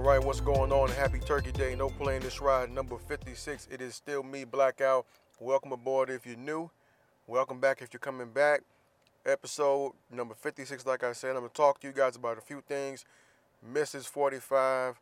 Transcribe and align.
All 0.00 0.06
right, 0.06 0.24
what's 0.24 0.40
going 0.40 0.72
on? 0.72 0.88
Happy 0.88 1.18
Turkey 1.18 1.52
Day. 1.52 1.74
No 1.74 1.90
playing 1.90 2.22
this 2.22 2.40
ride 2.40 2.70
number 2.70 2.96
56. 2.96 3.68
It 3.70 3.82
is 3.82 3.94
still 3.94 4.22
me, 4.22 4.44
Blackout. 4.44 5.04
Welcome 5.38 5.72
aboard 5.72 6.08
if 6.08 6.24
you're 6.24 6.38
new. 6.38 6.70
Welcome 7.26 7.60
back 7.60 7.82
if 7.82 7.92
you're 7.92 8.00
coming 8.00 8.30
back. 8.30 8.62
Episode 9.26 9.92
number 10.10 10.34
56, 10.34 10.86
like 10.86 11.04
I 11.04 11.12
said, 11.12 11.32
I'm 11.32 11.40
going 11.40 11.50
to 11.50 11.54
talk 11.54 11.80
to 11.80 11.86
you 11.86 11.92
guys 11.92 12.16
about 12.16 12.38
a 12.38 12.40
few 12.40 12.62
things. 12.66 13.04
Mrs. 13.70 14.06
45, 14.06 14.98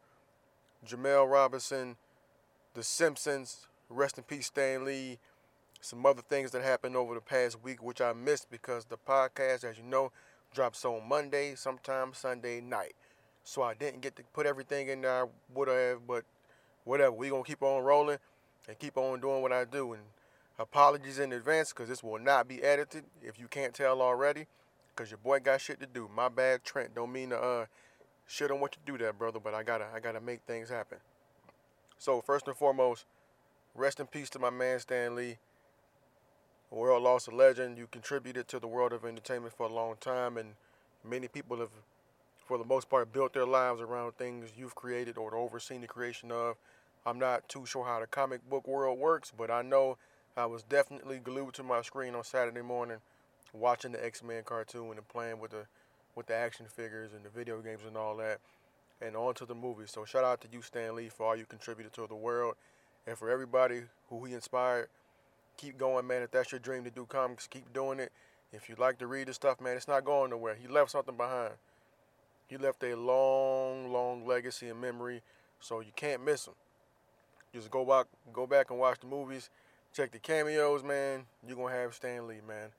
Jamel 0.84 1.30
Robinson, 1.30 1.94
The 2.74 2.82
Simpsons, 2.82 3.68
rest 3.88 4.18
in 4.18 4.24
peace, 4.24 4.46
Stan 4.46 4.84
Lee, 4.84 5.20
some 5.80 6.04
other 6.06 6.22
things 6.22 6.50
that 6.50 6.64
happened 6.64 6.96
over 6.96 7.14
the 7.14 7.20
past 7.20 7.62
week, 7.62 7.84
which 7.84 8.00
I 8.00 8.14
missed 8.14 8.50
because 8.50 8.86
the 8.86 8.98
podcast, 8.98 9.62
as 9.62 9.78
you 9.78 9.84
know, 9.84 10.10
drops 10.52 10.84
on 10.84 11.08
Monday, 11.08 11.54
sometimes 11.54 12.18
Sunday 12.18 12.60
night. 12.60 12.94
So 13.48 13.62
I 13.62 13.72
didn't 13.72 14.02
get 14.02 14.14
to 14.16 14.22
put 14.34 14.44
everything 14.44 14.88
in 14.88 15.00
there 15.00 15.22
I 15.22 15.26
would 15.54 15.68
have, 15.68 16.06
but 16.06 16.24
whatever. 16.84 17.12
We're 17.12 17.30
going 17.30 17.42
to 17.42 17.48
keep 17.48 17.62
on 17.62 17.82
rolling 17.82 18.18
and 18.68 18.78
keep 18.78 18.98
on 18.98 19.22
doing 19.22 19.40
what 19.40 19.54
I 19.54 19.64
do. 19.64 19.94
And 19.94 20.02
apologies 20.58 21.18
in 21.18 21.32
advance 21.32 21.72
because 21.72 21.88
this 21.88 22.02
will 22.02 22.18
not 22.18 22.46
be 22.46 22.62
edited 22.62 23.04
if 23.22 23.40
you 23.40 23.48
can't 23.48 23.72
tell 23.72 24.02
already 24.02 24.44
because 24.94 25.10
your 25.10 25.16
boy 25.16 25.40
got 25.40 25.62
shit 25.62 25.80
to 25.80 25.86
do. 25.86 26.10
My 26.14 26.28
bad, 26.28 26.62
Trent. 26.62 26.94
Don't 26.94 27.10
mean 27.10 27.30
to 27.30 27.40
uh, 27.40 27.66
shit 28.26 28.50
on 28.50 28.60
what 28.60 28.76
you 28.76 28.92
do 28.92 29.02
there, 29.02 29.14
brother, 29.14 29.40
but 29.42 29.54
I 29.54 29.62
gotta, 29.62 29.86
I 29.94 30.00
gotta 30.00 30.20
make 30.20 30.42
things 30.42 30.68
happen. 30.68 30.98
So 31.96 32.20
first 32.20 32.46
and 32.48 32.56
foremost, 32.56 33.06
rest 33.74 33.98
in 33.98 34.08
peace 34.08 34.28
to 34.30 34.38
my 34.38 34.50
man 34.50 34.78
Stan 34.78 35.16
Lee. 35.16 35.38
World 36.70 37.02
lost 37.02 37.28
a 37.28 37.34
legend. 37.34 37.78
You 37.78 37.88
contributed 37.90 38.46
to 38.48 38.58
the 38.58 38.68
world 38.68 38.92
of 38.92 39.06
entertainment 39.06 39.54
for 39.54 39.66
a 39.66 39.72
long 39.72 39.94
time, 39.98 40.36
and 40.36 40.50
many 41.02 41.28
people 41.28 41.56
have 41.56 41.70
for 42.48 42.56
the 42.56 42.64
most 42.64 42.88
part, 42.88 43.12
built 43.12 43.34
their 43.34 43.46
lives 43.46 43.82
around 43.82 44.16
things 44.16 44.48
you've 44.56 44.74
created 44.74 45.18
or 45.18 45.36
overseen 45.36 45.82
the 45.82 45.86
creation 45.86 46.32
of. 46.32 46.56
I'm 47.04 47.18
not 47.18 47.46
too 47.46 47.66
sure 47.66 47.84
how 47.84 48.00
the 48.00 48.06
comic 48.06 48.48
book 48.48 48.66
world 48.66 48.98
works, 48.98 49.30
but 49.36 49.50
I 49.50 49.60
know 49.60 49.98
I 50.34 50.46
was 50.46 50.62
definitely 50.62 51.18
glued 51.18 51.52
to 51.54 51.62
my 51.62 51.82
screen 51.82 52.14
on 52.14 52.24
Saturday 52.24 52.62
morning, 52.62 52.98
watching 53.52 53.92
the 53.92 54.02
X-Men 54.02 54.44
cartoon 54.44 54.92
and 54.92 55.06
playing 55.08 55.40
with 55.40 55.50
the 55.50 55.66
with 56.16 56.26
the 56.26 56.34
action 56.34 56.66
figures 56.66 57.10
and 57.14 57.24
the 57.24 57.28
video 57.28 57.60
games 57.60 57.82
and 57.86 57.96
all 57.96 58.16
that, 58.16 58.40
and 59.00 59.14
on 59.14 59.34
to 59.34 59.44
the 59.44 59.54
movies. 59.54 59.90
So 59.92 60.04
shout 60.04 60.24
out 60.24 60.40
to 60.40 60.48
you, 60.50 60.62
Stan 60.62 60.96
Lee, 60.96 61.10
for 61.10 61.26
all 61.26 61.36
you 61.36 61.44
contributed 61.44 61.92
to 61.92 62.06
the 62.08 62.16
world, 62.16 62.54
and 63.06 63.16
for 63.16 63.30
everybody 63.30 63.82
who 64.08 64.24
he 64.24 64.32
inspired. 64.32 64.88
Keep 65.58 65.78
going, 65.78 66.06
man. 66.06 66.22
If 66.22 66.30
that's 66.30 66.50
your 66.50 66.60
dream 66.60 66.82
to 66.84 66.90
do 66.90 67.04
comics, 67.04 67.46
keep 67.46 67.72
doing 67.72 68.00
it. 68.00 68.10
If 68.52 68.68
you 68.68 68.74
like 68.78 68.98
to 68.98 69.06
read 69.06 69.28
the 69.28 69.34
stuff, 69.34 69.60
man, 69.60 69.76
it's 69.76 69.86
not 69.86 70.04
going 70.04 70.30
nowhere. 70.30 70.54
He 70.54 70.66
left 70.66 70.90
something 70.90 71.16
behind. 71.16 71.54
He 72.48 72.56
left 72.56 72.82
a 72.82 72.94
long, 72.94 73.92
long 73.92 74.26
legacy 74.26 74.68
and 74.68 74.80
memory, 74.80 75.22
so 75.60 75.80
you 75.80 75.92
can't 75.94 76.24
miss 76.24 76.46
him. 76.46 76.54
Just 77.52 77.70
go 77.70 77.84
back, 77.84 78.06
go 78.32 78.46
back 78.46 78.70
and 78.70 78.78
watch 78.78 79.00
the 79.00 79.06
movies, 79.06 79.50
check 79.92 80.10
the 80.12 80.18
cameos, 80.18 80.82
man. 80.82 81.24
You're 81.46 81.56
gonna 81.56 81.74
have 81.74 81.94
Stan 81.94 82.26
Lee, 82.26 82.40
man. 82.46 82.70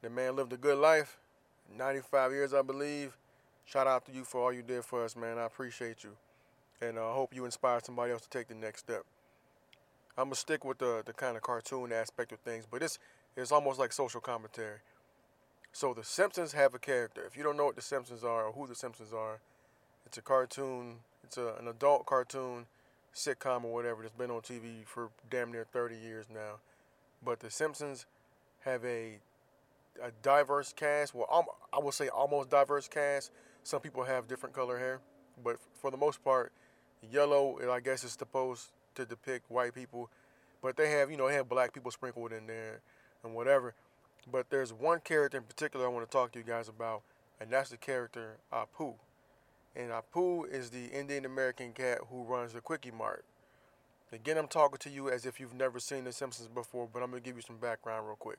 The 0.00 0.08
man 0.08 0.36
lived 0.36 0.52
a 0.52 0.56
good 0.56 0.78
life, 0.78 1.18
95 1.76 2.32
years, 2.32 2.54
I 2.54 2.62
believe. 2.62 3.16
Shout 3.66 3.86
out 3.86 4.06
to 4.06 4.12
you 4.12 4.24
for 4.24 4.40
all 4.40 4.52
you 4.52 4.62
did 4.62 4.84
for 4.84 5.04
us, 5.04 5.14
man. 5.14 5.38
I 5.38 5.44
appreciate 5.44 6.02
you, 6.02 6.16
and 6.80 6.98
I 6.98 7.02
uh, 7.02 7.12
hope 7.12 7.34
you 7.34 7.44
inspire 7.44 7.80
somebody 7.82 8.12
else 8.12 8.22
to 8.22 8.30
take 8.30 8.48
the 8.48 8.54
next 8.54 8.80
step. 8.80 9.04
I'm 10.16 10.24
gonna 10.24 10.34
stick 10.36 10.64
with 10.64 10.78
the 10.78 11.02
the 11.04 11.12
kind 11.12 11.36
of 11.36 11.42
cartoon 11.42 11.92
aspect 11.92 12.32
of 12.32 12.40
things, 12.40 12.66
but 12.70 12.82
it's 12.82 12.98
it's 13.36 13.52
almost 13.52 13.78
like 13.78 13.92
social 13.92 14.20
commentary. 14.20 14.78
So 15.72 15.94
the 15.94 16.04
Simpsons 16.04 16.52
have 16.52 16.74
a 16.74 16.78
character. 16.78 17.22
If 17.26 17.36
you 17.36 17.42
don't 17.42 17.56
know 17.56 17.64
what 17.64 17.76
the 17.76 17.82
Simpsons 17.82 18.22
are 18.22 18.46
or 18.46 18.52
who 18.52 18.66
the 18.66 18.74
Simpsons 18.74 19.12
are, 19.12 19.40
it's 20.04 20.18
a 20.18 20.22
cartoon. 20.22 20.96
It's 21.24 21.38
a, 21.38 21.54
an 21.58 21.68
adult 21.68 22.04
cartoon, 22.04 22.66
sitcom 23.14 23.64
or 23.64 23.72
whatever 23.72 24.02
that's 24.02 24.14
been 24.14 24.30
on 24.30 24.42
TV 24.42 24.84
for 24.84 25.08
damn 25.30 25.50
near 25.50 25.64
30 25.64 25.96
years 25.96 26.26
now. 26.32 26.56
But 27.24 27.40
the 27.40 27.50
Simpsons 27.50 28.06
have 28.64 28.84
a 28.84 29.18
a 30.02 30.10
diverse 30.22 30.72
cast. 30.72 31.14
Well, 31.14 31.26
um, 31.30 31.44
I 31.72 31.78
will 31.78 31.92
say 31.92 32.08
almost 32.08 32.50
diverse 32.50 32.88
cast. 32.88 33.30
Some 33.62 33.80
people 33.80 34.04
have 34.04 34.26
different 34.26 34.54
color 34.54 34.78
hair, 34.78 35.00
but 35.44 35.56
for 35.80 35.90
the 35.90 35.96
most 35.96 36.24
part, 36.24 36.52
yellow, 37.10 37.58
I 37.70 37.80
guess, 37.80 38.04
is 38.04 38.12
supposed 38.12 38.68
to 38.94 39.04
depict 39.04 39.50
white 39.50 39.74
people. 39.74 40.10
But 40.62 40.76
they 40.76 40.90
have, 40.90 41.10
you 41.10 41.16
know, 41.16 41.28
they 41.28 41.34
have 41.34 41.48
black 41.48 41.72
people 41.72 41.90
sprinkled 41.90 42.32
in 42.32 42.46
there 42.46 42.80
and 43.24 43.34
whatever. 43.34 43.74
But 44.30 44.50
there's 44.50 44.72
one 44.72 45.00
character 45.00 45.38
in 45.38 45.44
particular 45.44 45.86
I 45.86 45.88
want 45.88 46.08
to 46.08 46.10
talk 46.10 46.32
to 46.32 46.38
you 46.38 46.44
guys 46.44 46.68
about, 46.68 47.02
and 47.40 47.50
that's 47.50 47.70
the 47.70 47.76
character 47.76 48.36
Apu. 48.52 48.94
And 49.74 49.90
Apu 49.90 50.50
is 50.50 50.70
the 50.70 50.86
Indian 50.86 51.24
American 51.24 51.72
cat 51.72 51.98
who 52.10 52.22
runs 52.24 52.52
the 52.52 52.60
Kwik-E-Mart. 52.60 53.24
Again, 54.12 54.36
I'm 54.36 54.48
talking 54.48 54.78
to 54.78 54.90
you 54.90 55.10
as 55.10 55.24
if 55.24 55.40
you've 55.40 55.54
never 55.54 55.80
seen 55.80 56.04
The 56.04 56.12
Simpsons 56.12 56.48
before, 56.48 56.86
but 56.92 57.02
I'm 57.02 57.10
going 57.10 57.22
to 57.22 57.26
give 57.26 57.36
you 57.36 57.42
some 57.42 57.56
background 57.56 58.06
real 58.06 58.16
quick. 58.16 58.38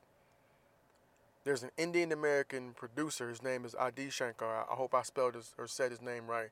There's 1.42 1.64
an 1.64 1.72
Indian 1.76 2.12
American 2.12 2.72
producer. 2.72 3.28
His 3.28 3.42
name 3.42 3.64
is 3.64 3.74
Adi 3.74 4.08
Shankar. 4.08 4.66
I 4.70 4.74
hope 4.74 4.94
I 4.94 5.02
spelled 5.02 5.34
his 5.34 5.52
or 5.58 5.66
said 5.66 5.90
his 5.90 6.00
name 6.00 6.26
right. 6.26 6.50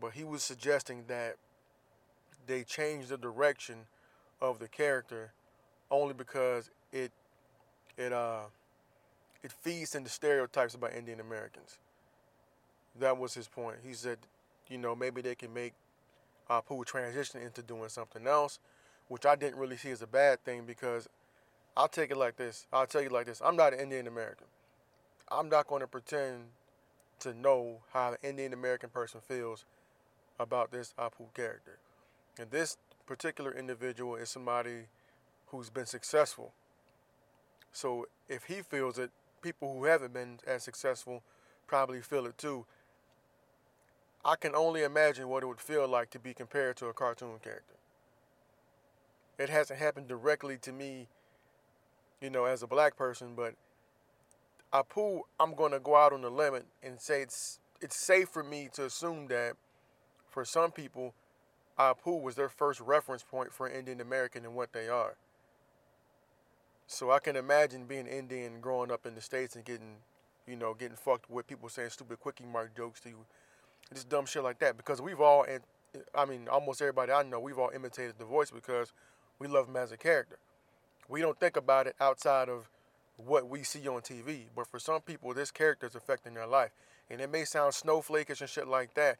But 0.00 0.12
he 0.12 0.24
was 0.24 0.42
suggesting 0.42 1.04
that 1.08 1.36
they 2.46 2.62
change 2.62 3.08
the 3.08 3.18
direction 3.18 3.86
of 4.40 4.60
the 4.60 4.68
character 4.68 5.32
only 5.90 6.14
because 6.14 6.70
it 6.92 7.12
it 7.96 8.12
uh 8.12 8.42
it 9.42 9.52
feeds 9.52 9.94
into 9.94 10.10
stereotypes 10.10 10.74
about 10.74 10.92
Indian 10.94 11.20
Americans. 11.20 11.78
That 12.98 13.18
was 13.18 13.34
his 13.34 13.48
point. 13.48 13.78
He 13.84 13.94
said, 13.94 14.18
you 14.68 14.78
know, 14.78 14.94
maybe 14.94 15.20
they 15.20 15.34
can 15.34 15.52
make 15.52 15.72
Apu 16.48 16.84
transition 16.84 17.42
into 17.42 17.62
doing 17.62 17.88
something 17.88 18.26
else, 18.26 18.58
which 19.08 19.26
I 19.26 19.34
didn't 19.34 19.58
really 19.58 19.76
see 19.76 19.90
as 19.90 20.02
a 20.02 20.06
bad 20.06 20.44
thing 20.44 20.64
because 20.64 21.08
I'll 21.76 21.88
take 21.88 22.10
it 22.10 22.16
like 22.16 22.36
this. 22.36 22.66
I'll 22.72 22.86
tell 22.86 23.02
you 23.02 23.08
like 23.08 23.26
this. 23.26 23.40
I'm 23.44 23.56
not 23.56 23.72
an 23.72 23.80
Indian 23.80 24.06
American. 24.06 24.46
I'm 25.30 25.48
not 25.48 25.66
going 25.66 25.80
to 25.80 25.86
pretend 25.86 26.44
to 27.20 27.34
know 27.34 27.78
how 27.92 28.12
an 28.12 28.18
Indian 28.22 28.52
American 28.52 28.90
person 28.90 29.20
feels 29.26 29.64
about 30.38 30.70
this 30.70 30.94
Apu 30.98 31.32
character. 31.34 31.78
And 32.38 32.50
this 32.50 32.76
particular 33.06 33.52
individual 33.52 34.16
is 34.16 34.28
somebody 34.28 34.86
who's 35.46 35.70
been 35.70 35.86
successful 35.86 36.52
so 37.72 38.06
if 38.28 38.44
he 38.44 38.62
feels 38.62 38.98
it, 38.98 39.10
people 39.40 39.74
who 39.74 39.84
haven't 39.84 40.12
been 40.12 40.38
as 40.46 40.62
successful 40.62 41.22
probably 41.66 42.00
feel 42.00 42.26
it 42.26 42.38
too. 42.38 42.66
I 44.24 44.36
can 44.36 44.54
only 44.54 44.82
imagine 44.82 45.28
what 45.28 45.42
it 45.42 45.46
would 45.46 45.60
feel 45.60 45.88
like 45.88 46.10
to 46.10 46.18
be 46.18 46.32
compared 46.32 46.76
to 46.76 46.86
a 46.86 46.92
cartoon 46.92 47.38
character. 47.42 47.74
It 49.38 49.48
hasn't 49.48 49.80
happened 49.80 50.06
directly 50.06 50.58
to 50.58 50.72
me, 50.72 51.08
you 52.20 52.30
know, 52.30 52.44
as 52.44 52.62
a 52.62 52.66
black 52.68 52.96
person, 52.96 53.34
but 53.34 53.54
Apu, 54.72 55.22
I'm 55.40 55.54
going 55.54 55.72
to 55.72 55.80
go 55.80 55.96
out 55.96 56.12
on 56.12 56.22
the 56.22 56.30
limit 56.30 56.66
and 56.82 57.00
say 57.00 57.22
it's 57.22 57.58
it's 57.80 57.96
safe 57.96 58.28
for 58.28 58.44
me 58.44 58.68
to 58.74 58.84
assume 58.84 59.26
that 59.26 59.54
for 60.30 60.44
some 60.44 60.70
people, 60.70 61.14
Apu 61.78 62.22
was 62.22 62.36
their 62.36 62.48
first 62.48 62.80
reference 62.80 63.24
point 63.24 63.52
for 63.52 63.68
Indian 63.68 64.00
American 64.00 64.44
and 64.44 64.54
what 64.54 64.72
they 64.72 64.88
are. 64.88 65.16
So 66.92 67.10
I 67.10 67.20
can 67.20 67.36
imagine 67.36 67.86
being 67.86 68.06
Indian, 68.06 68.60
growing 68.60 68.92
up 68.92 69.06
in 69.06 69.14
the 69.14 69.22
states, 69.22 69.56
and 69.56 69.64
getting, 69.64 69.96
you 70.46 70.56
know, 70.56 70.74
getting 70.74 70.94
fucked 70.94 71.30
with 71.30 71.46
people 71.46 71.70
saying 71.70 71.88
stupid 71.88 72.20
quickie 72.20 72.44
mart 72.44 72.76
jokes 72.76 73.00
to 73.00 73.08
you, 73.08 73.24
just 73.94 74.10
dumb 74.10 74.26
shit 74.26 74.44
like 74.44 74.58
that. 74.58 74.76
Because 74.76 75.00
we've 75.00 75.18
all, 75.18 75.44
and 75.44 75.62
I 76.14 76.26
mean, 76.26 76.48
almost 76.48 76.82
everybody 76.82 77.10
I 77.10 77.22
know, 77.22 77.40
we've 77.40 77.58
all 77.58 77.70
imitated 77.74 78.16
the 78.18 78.26
voice 78.26 78.50
because 78.50 78.92
we 79.38 79.48
love 79.48 79.68
him 79.68 79.76
as 79.76 79.90
a 79.90 79.96
character. 79.96 80.36
We 81.08 81.22
don't 81.22 81.40
think 81.40 81.56
about 81.56 81.86
it 81.86 81.96
outside 81.98 82.50
of 82.50 82.68
what 83.16 83.48
we 83.48 83.62
see 83.62 83.88
on 83.88 84.02
TV. 84.02 84.42
But 84.54 84.66
for 84.66 84.78
some 84.78 85.00
people, 85.00 85.32
this 85.32 85.50
character 85.50 85.86
is 85.86 85.94
affecting 85.94 86.34
their 86.34 86.46
life, 86.46 86.72
and 87.10 87.22
it 87.22 87.32
may 87.32 87.46
sound 87.46 87.72
snowflakish 87.72 88.42
and 88.42 88.50
shit 88.50 88.68
like 88.68 88.92
that. 88.94 89.16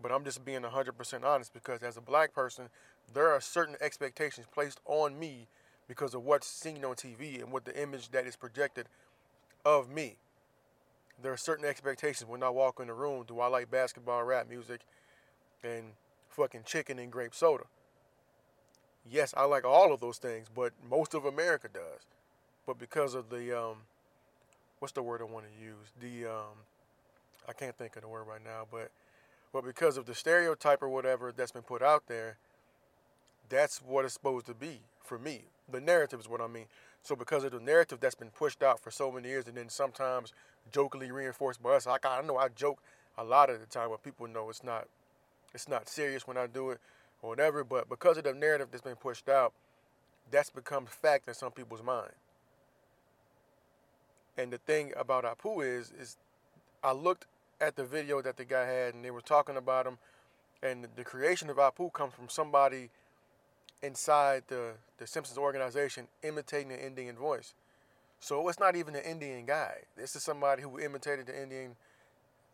But 0.00 0.12
I'm 0.12 0.22
just 0.22 0.44
being 0.44 0.62
100% 0.62 1.24
honest 1.24 1.52
because 1.52 1.82
as 1.82 1.96
a 1.96 2.00
black 2.00 2.32
person, 2.32 2.68
there 3.12 3.32
are 3.32 3.40
certain 3.40 3.74
expectations 3.80 4.46
placed 4.54 4.80
on 4.86 5.18
me 5.18 5.48
because 5.88 6.14
of 6.14 6.24
what's 6.24 6.46
seen 6.46 6.84
on 6.84 6.94
TV 6.94 7.40
and 7.42 7.52
what 7.52 7.64
the 7.64 7.80
image 7.80 8.10
that 8.10 8.26
is 8.26 8.36
projected 8.36 8.86
of 9.64 9.90
me. 9.90 10.16
there 11.22 11.32
are 11.32 11.36
certain 11.36 11.64
expectations 11.64 12.28
when 12.28 12.42
I 12.42 12.50
walk 12.50 12.78
in 12.80 12.88
the 12.88 12.92
room. 12.92 13.24
Do 13.26 13.40
I 13.40 13.46
like 13.48 13.70
basketball, 13.70 14.22
rap 14.24 14.48
music, 14.48 14.82
and 15.64 15.92
fucking 16.28 16.62
chicken 16.64 16.98
and 16.98 17.10
grape 17.10 17.34
soda? 17.34 17.64
Yes, 19.10 19.32
I 19.36 19.44
like 19.44 19.64
all 19.64 19.92
of 19.92 20.00
those 20.00 20.18
things, 20.18 20.48
but 20.54 20.72
most 20.88 21.14
of 21.14 21.24
America 21.24 21.68
does. 21.72 22.02
But 22.66 22.78
because 22.78 23.14
of 23.14 23.30
the 23.30 23.58
um, 23.58 23.76
what's 24.80 24.92
the 24.92 25.02
word 25.02 25.20
I 25.20 25.24
want 25.24 25.46
to 25.46 25.64
use? 25.64 25.92
The 26.00 26.30
um, 26.30 26.56
I 27.48 27.52
can't 27.52 27.76
think 27.76 27.96
of 27.96 28.02
the 28.02 28.08
word 28.08 28.24
right 28.24 28.44
now, 28.44 28.66
but 28.70 28.90
but 29.52 29.64
because 29.64 29.96
of 29.96 30.06
the 30.06 30.14
stereotype 30.14 30.82
or 30.82 30.88
whatever 30.88 31.32
that's 31.32 31.52
been 31.52 31.62
put 31.62 31.82
out 31.82 32.08
there, 32.08 32.36
that's 33.48 33.78
what 33.78 34.04
it's 34.04 34.14
supposed 34.14 34.46
to 34.46 34.54
be 34.54 34.80
for 35.02 35.18
me. 35.18 35.42
The 35.70 35.80
narrative 35.80 36.20
is 36.20 36.28
what 36.28 36.40
I 36.40 36.46
mean. 36.46 36.66
So 37.02 37.14
because 37.14 37.44
of 37.44 37.52
the 37.52 37.60
narrative 37.60 38.00
that's 38.00 38.14
been 38.14 38.30
pushed 38.30 38.62
out 38.62 38.80
for 38.80 38.90
so 38.90 39.12
many 39.12 39.28
years, 39.28 39.46
and 39.46 39.56
then 39.56 39.68
sometimes 39.68 40.32
jokingly 40.72 41.10
reinforced 41.10 41.62
by 41.62 41.70
us, 41.74 41.86
like 41.86 42.04
I 42.04 42.20
know 42.22 42.36
I 42.36 42.48
joke 42.48 42.80
a 43.16 43.24
lot 43.24 43.50
of 43.50 43.60
the 43.60 43.66
time, 43.66 43.90
but 43.90 44.02
people 44.02 44.26
know 44.26 44.50
it's 44.50 44.64
not 44.64 44.88
it's 45.54 45.68
not 45.68 45.88
serious 45.88 46.26
when 46.26 46.36
I 46.36 46.46
do 46.46 46.70
it 46.70 46.80
or 47.22 47.30
whatever. 47.30 47.64
But 47.64 47.88
because 47.88 48.18
of 48.18 48.24
the 48.24 48.34
narrative 48.34 48.68
that's 48.70 48.82
been 48.82 48.96
pushed 48.96 49.28
out, 49.28 49.52
that's 50.30 50.50
become 50.50 50.86
fact 50.86 51.28
in 51.28 51.34
some 51.34 51.52
people's 51.52 51.82
mind. 51.82 52.12
And 54.36 54.52
the 54.52 54.58
thing 54.58 54.92
about 54.96 55.24
Apu 55.24 55.64
is, 55.64 55.92
is 55.98 56.16
I 56.82 56.92
looked 56.92 57.26
at 57.60 57.76
the 57.76 57.84
video 57.84 58.20
that 58.20 58.36
the 58.36 58.44
guy 58.44 58.66
had, 58.66 58.94
and 58.94 59.04
they 59.04 59.10
were 59.10 59.22
talking 59.22 59.56
about 59.56 59.86
him, 59.86 59.98
and 60.62 60.86
the 60.94 61.04
creation 61.04 61.48
of 61.48 61.56
Apu 61.56 61.92
comes 61.92 62.12
from 62.12 62.28
somebody 62.28 62.90
inside 63.86 64.42
the 64.48 64.72
the 64.98 65.06
Simpsons 65.06 65.38
organization 65.38 66.08
imitating 66.22 66.68
the 66.68 66.86
Indian 66.86 67.16
voice. 67.16 67.54
So 68.20 68.48
it's 68.48 68.58
not 68.58 68.76
even 68.76 68.94
an 68.96 69.02
Indian 69.02 69.44
guy. 69.44 69.82
This 69.96 70.16
is 70.16 70.22
somebody 70.22 70.62
who 70.62 70.80
imitated 70.80 71.26
the 71.26 71.40
Indian 71.40 71.76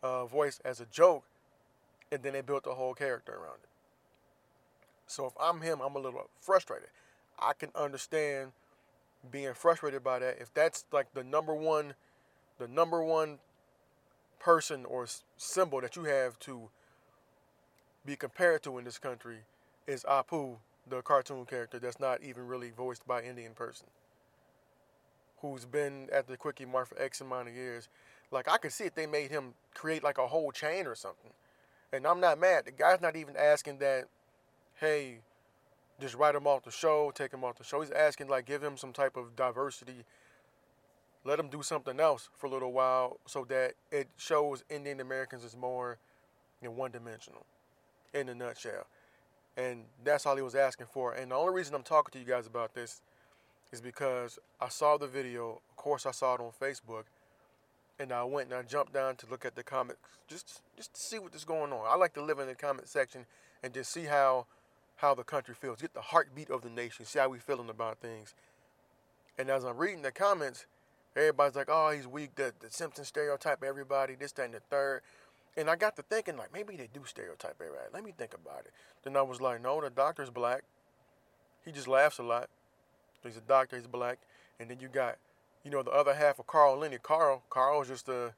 uh, 0.01 0.25
voice 0.25 0.59
as 0.65 0.81
a 0.81 0.85
joke, 0.85 1.23
and 2.11 2.21
then 2.21 2.33
they 2.33 2.41
built 2.41 2.67
a 2.67 2.73
whole 2.73 2.93
character 2.93 3.31
around 3.31 3.59
it. 3.63 3.69
So 5.07 5.25
if 5.25 5.33
I'm 5.39 5.61
him, 5.61 5.79
I'm 5.79 5.95
a 5.95 5.99
little 5.99 6.29
frustrated. 6.41 6.89
I 7.39 7.53
can 7.53 7.69
understand 7.75 8.51
being 9.31 9.53
frustrated 9.53 10.03
by 10.03 10.19
that. 10.19 10.37
If 10.39 10.53
that's 10.53 10.85
like 10.91 11.13
the 11.13 11.23
number 11.23 11.53
one, 11.53 11.93
the 12.59 12.67
number 12.67 13.01
one 13.01 13.39
person 14.39 14.85
or 14.85 15.07
symbol 15.37 15.79
that 15.81 15.95
you 15.95 16.03
have 16.03 16.37
to 16.39 16.69
be 18.05 18.15
compared 18.17 18.63
to 18.63 18.77
in 18.77 18.83
this 18.83 18.97
country 18.97 19.37
is 19.87 20.03
Apu, 20.03 20.57
the 20.87 21.01
cartoon 21.01 21.45
character 21.45 21.79
that's 21.79 21.99
not 21.99 22.21
even 22.23 22.47
really 22.47 22.71
voiced 22.71 23.07
by 23.07 23.21
Indian 23.21 23.53
person 23.53 23.87
who's 25.43 25.65
been 25.65 26.07
at 26.11 26.25
the 26.27 26.37
Kwik-E-Mart 26.37 26.87
for 26.87 26.99
X 26.99 27.19
amount 27.21 27.49
of 27.49 27.53
years. 27.53 27.89
Like 28.31 28.49
I 28.49 28.57
could 28.57 28.71
see 28.71 28.85
if 28.85 28.95
they 28.95 29.05
made 29.05 29.29
him 29.29 29.53
create 29.75 30.03
like 30.03 30.17
a 30.17 30.27
whole 30.27 30.51
chain 30.51 30.87
or 30.87 30.95
something. 30.95 31.31
And 31.91 32.07
I'm 32.07 32.19
not 32.19 32.39
mad. 32.39 32.65
The 32.65 32.71
guy's 32.71 33.01
not 33.01 33.15
even 33.15 33.35
asking 33.35 33.77
that, 33.79 34.05
hey, 34.79 35.19
just 35.99 36.15
write 36.15 36.33
him 36.33 36.47
off 36.47 36.63
the 36.63 36.71
show, 36.71 37.11
take 37.13 37.33
him 37.33 37.43
off 37.43 37.57
the 37.57 37.63
show. 37.63 37.81
He's 37.81 37.91
asking 37.91 38.29
like 38.29 38.45
give 38.45 38.63
him 38.63 38.77
some 38.77 38.93
type 38.93 39.17
of 39.17 39.35
diversity. 39.35 40.05
Let 41.25 41.39
him 41.39 41.49
do 41.49 41.61
something 41.61 41.99
else 41.99 42.29
for 42.35 42.47
a 42.47 42.49
little 42.49 42.71
while 42.71 43.19
so 43.25 43.45
that 43.49 43.73
it 43.91 44.07
shows 44.17 44.63
Indian 44.69 45.01
Americans 45.01 45.43
is 45.43 45.55
more 45.55 45.97
than 46.61 46.75
one 46.75 46.91
dimensional 46.91 47.45
in 48.13 48.29
a 48.29 48.35
nutshell. 48.35 48.87
And 49.55 49.83
that's 50.03 50.25
all 50.25 50.35
he 50.35 50.41
was 50.41 50.55
asking 50.55 50.87
for. 50.91 51.13
And 51.13 51.31
the 51.31 51.35
only 51.35 51.53
reason 51.53 51.75
I'm 51.75 51.83
talking 51.83 52.11
to 52.13 52.19
you 52.19 52.25
guys 52.25 52.47
about 52.47 52.73
this 52.73 53.01
is 53.71 53.81
because 53.81 54.39
I 54.59 54.69
saw 54.69 54.97
the 54.97 55.07
video. 55.07 55.61
Of 55.69 55.75
course, 55.75 56.05
I 56.05 56.11
saw 56.11 56.35
it 56.35 56.41
on 56.41 56.51
Facebook, 56.59 57.03
and 57.99 58.11
I 58.11 58.23
went 58.23 58.49
and 58.49 58.57
I 58.57 58.61
jumped 58.63 58.93
down 58.93 59.15
to 59.17 59.27
look 59.29 59.45
at 59.45 59.55
the 59.55 59.63
comments 59.63 59.99
just 60.27 60.61
just 60.75 60.93
to 60.93 61.01
see 61.01 61.19
what 61.19 61.35
is 61.35 61.45
going 61.45 61.71
on. 61.71 61.81
I 61.87 61.95
like 61.95 62.13
to 62.13 62.23
live 62.23 62.39
in 62.39 62.47
the 62.47 62.55
comment 62.55 62.87
section 62.87 63.25
and 63.61 63.73
just 63.73 63.91
see 63.91 64.05
how 64.05 64.45
how 64.97 65.13
the 65.13 65.23
country 65.23 65.55
feels, 65.55 65.81
get 65.81 65.93
the 65.93 66.01
heartbeat 66.01 66.49
of 66.49 66.61
the 66.61 66.69
nation, 66.69 67.05
see 67.05 67.19
how 67.19 67.29
we 67.29 67.39
feeling 67.39 67.69
about 67.69 67.99
things. 67.99 68.33
And 69.37 69.49
as 69.49 69.63
I'm 69.63 69.77
reading 69.77 70.03
the 70.03 70.11
comments, 70.11 70.65
everybody's 71.15 71.55
like, 71.55 71.69
"Oh, 71.69 71.91
he's 71.91 72.07
weak." 72.07 72.35
The, 72.35 72.53
the 72.59 72.69
Simpson 72.69 73.05
stereotype 73.05 73.63
everybody, 73.63 74.15
this, 74.15 74.31
that, 74.33 74.45
and 74.45 74.53
the 74.53 74.59
third. 74.59 75.01
And 75.55 75.69
I 75.69 75.75
got 75.75 75.95
to 75.97 76.01
thinking, 76.01 76.35
like, 76.35 76.51
maybe 76.51 76.75
they 76.75 76.89
do 76.91 77.01
stereotype 77.05 77.55
everybody. 77.59 77.85
Let 77.93 78.03
me 78.03 78.13
think 78.17 78.33
about 78.33 78.61
it. 78.65 78.71
Then 79.03 79.15
I 79.15 79.21
was 79.21 79.39
like, 79.39 79.61
no, 79.61 79.79
the 79.81 79.89
doctor's 79.89 80.31
black. 80.31 80.63
He 81.63 81.71
just 81.71 81.87
laughs 81.87 82.17
a 82.17 82.23
lot. 82.23 82.49
He's 83.23 83.37
a 83.37 83.41
doctor. 83.41 83.77
He's 83.77 83.87
black. 83.87 84.19
And 84.59 84.69
then 84.69 84.79
you 84.79 84.87
got, 84.87 85.17
you 85.63 85.69
know, 85.69 85.83
the 85.83 85.91
other 85.91 86.15
half 86.15 86.39
of 86.39 86.47
Carl 86.47 86.77
Lenny. 86.77 86.97
Carl, 87.01 87.43
Carl's 87.49 87.87
just 87.87 88.09
a, 88.09 88.33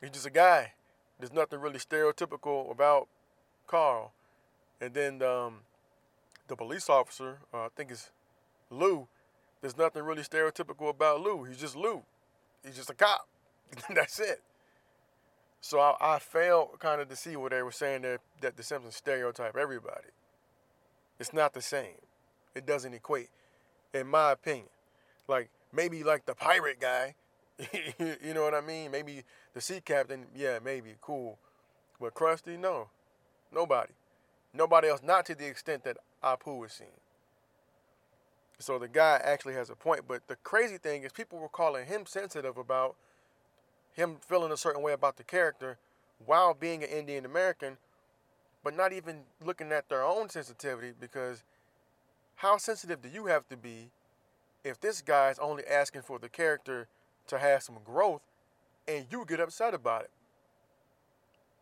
he's 0.00 0.10
just 0.10 0.26
a 0.26 0.30
guy. 0.30 0.72
There's 1.18 1.32
nothing 1.32 1.60
really 1.60 1.78
stereotypical 1.78 2.70
about 2.70 3.08
Carl. 3.66 4.12
And 4.80 4.94
then 4.94 5.22
um, 5.22 5.60
the 6.48 6.56
police 6.56 6.88
officer, 6.88 7.38
uh, 7.52 7.66
I 7.66 7.68
think 7.76 7.90
it's 7.90 8.10
Lou. 8.70 9.06
There's 9.60 9.76
nothing 9.76 10.02
really 10.02 10.22
stereotypical 10.22 10.88
about 10.88 11.20
Lou. 11.20 11.44
He's 11.44 11.58
just 11.58 11.76
Lou. 11.76 12.02
He's 12.64 12.76
just 12.76 12.88
a 12.88 12.94
cop. 12.94 13.28
That's 13.94 14.18
it. 14.18 14.42
So 15.60 15.78
I, 15.78 15.94
I 16.00 16.18
failed 16.18 16.78
kind 16.78 17.00
of 17.00 17.08
to 17.08 17.16
see 17.16 17.36
what 17.36 17.50
they 17.50 17.62
were 17.62 17.72
saying 17.72 18.02
that, 18.02 18.20
that 18.40 18.56
the 18.56 18.62
Simpsons 18.62 18.96
stereotype 18.96 19.56
everybody. 19.56 20.08
It's 21.18 21.32
not 21.32 21.52
the 21.52 21.60
same. 21.60 21.96
It 22.54 22.66
doesn't 22.66 22.94
equate, 22.94 23.28
in 23.92 24.06
my 24.06 24.32
opinion. 24.32 24.68
Like 25.28 25.50
maybe 25.72 26.02
like 26.02 26.26
the 26.26 26.34
pirate 26.34 26.80
guy, 26.80 27.14
you 27.98 28.34
know 28.34 28.42
what 28.42 28.54
I 28.54 28.62
mean? 28.62 28.90
Maybe 28.90 29.22
the 29.54 29.60
sea 29.60 29.80
captain, 29.84 30.26
yeah, 30.34 30.58
maybe 30.64 30.94
cool, 31.00 31.38
but 32.00 32.14
Krusty, 32.14 32.58
no, 32.58 32.88
nobody, 33.52 33.92
nobody 34.54 34.88
else. 34.88 35.02
Not 35.02 35.26
to 35.26 35.34
the 35.34 35.46
extent 35.46 35.84
that 35.84 35.98
Apu 36.24 36.58
was 36.58 36.72
seen. 36.72 36.88
So 38.58 38.78
the 38.78 38.88
guy 38.88 39.20
actually 39.22 39.54
has 39.54 39.70
a 39.70 39.74
point, 39.74 40.02
but 40.08 40.26
the 40.28 40.36
crazy 40.36 40.78
thing 40.78 41.02
is 41.02 41.12
people 41.12 41.38
were 41.38 41.48
calling 41.48 41.86
him 41.86 42.04
sensitive 42.06 42.56
about 42.56 42.96
him 43.94 44.16
feeling 44.20 44.52
a 44.52 44.56
certain 44.56 44.82
way 44.82 44.92
about 44.92 45.16
the 45.16 45.24
character 45.24 45.78
while 46.24 46.54
being 46.54 46.82
an 46.82 46.90
Indian 46.90 47.24
American, 47.24 47.78
but 48.62 48.76
not 48.76 48.92
even 48.92 49.20
looking 49.44 49.72
at 49.72 49.88
their 49.88 50.04
own 50.04 50.28
sensitivity 50.28 50.92
because 50.98 51.42
how 52.36 52.56
sensitive 52.56 53.02
do 53.02 53.08
you 53.08 53.26
have 53.26 53.48
to 53.48 53.56
be 53.56 53.90
if 54.64 54.80
this 54.80 55.00
guy's 55.00 55.38
only 55.38 55.64
asking 55.66 56.02
for 56.02 56.18
the 56.18 56.28
character 56.28 56.88
to 57.26 57.38
have 57.38 57.62
some 57.62 57.76
growth 57.84 58.22
and 58.86 59.06
you 59.10 59.24
get 59.26 59.40
upset 59.40 59.74
about 59.74 60.02
it? 60.02 60.10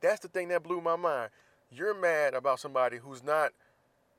That's 0.00 0.20
the 0.20 0.28
thing 0.28 0.48
that 0.48 0.62
blew 0.62 0.80
my 0.80 0.96
mind. 0.96 1.30
You're 1.70 1.94
mad 1.94 2.34
about 2.34 2.60
somebody 2.60 2.98
who's 2.98 3.22
not 3.22 3.52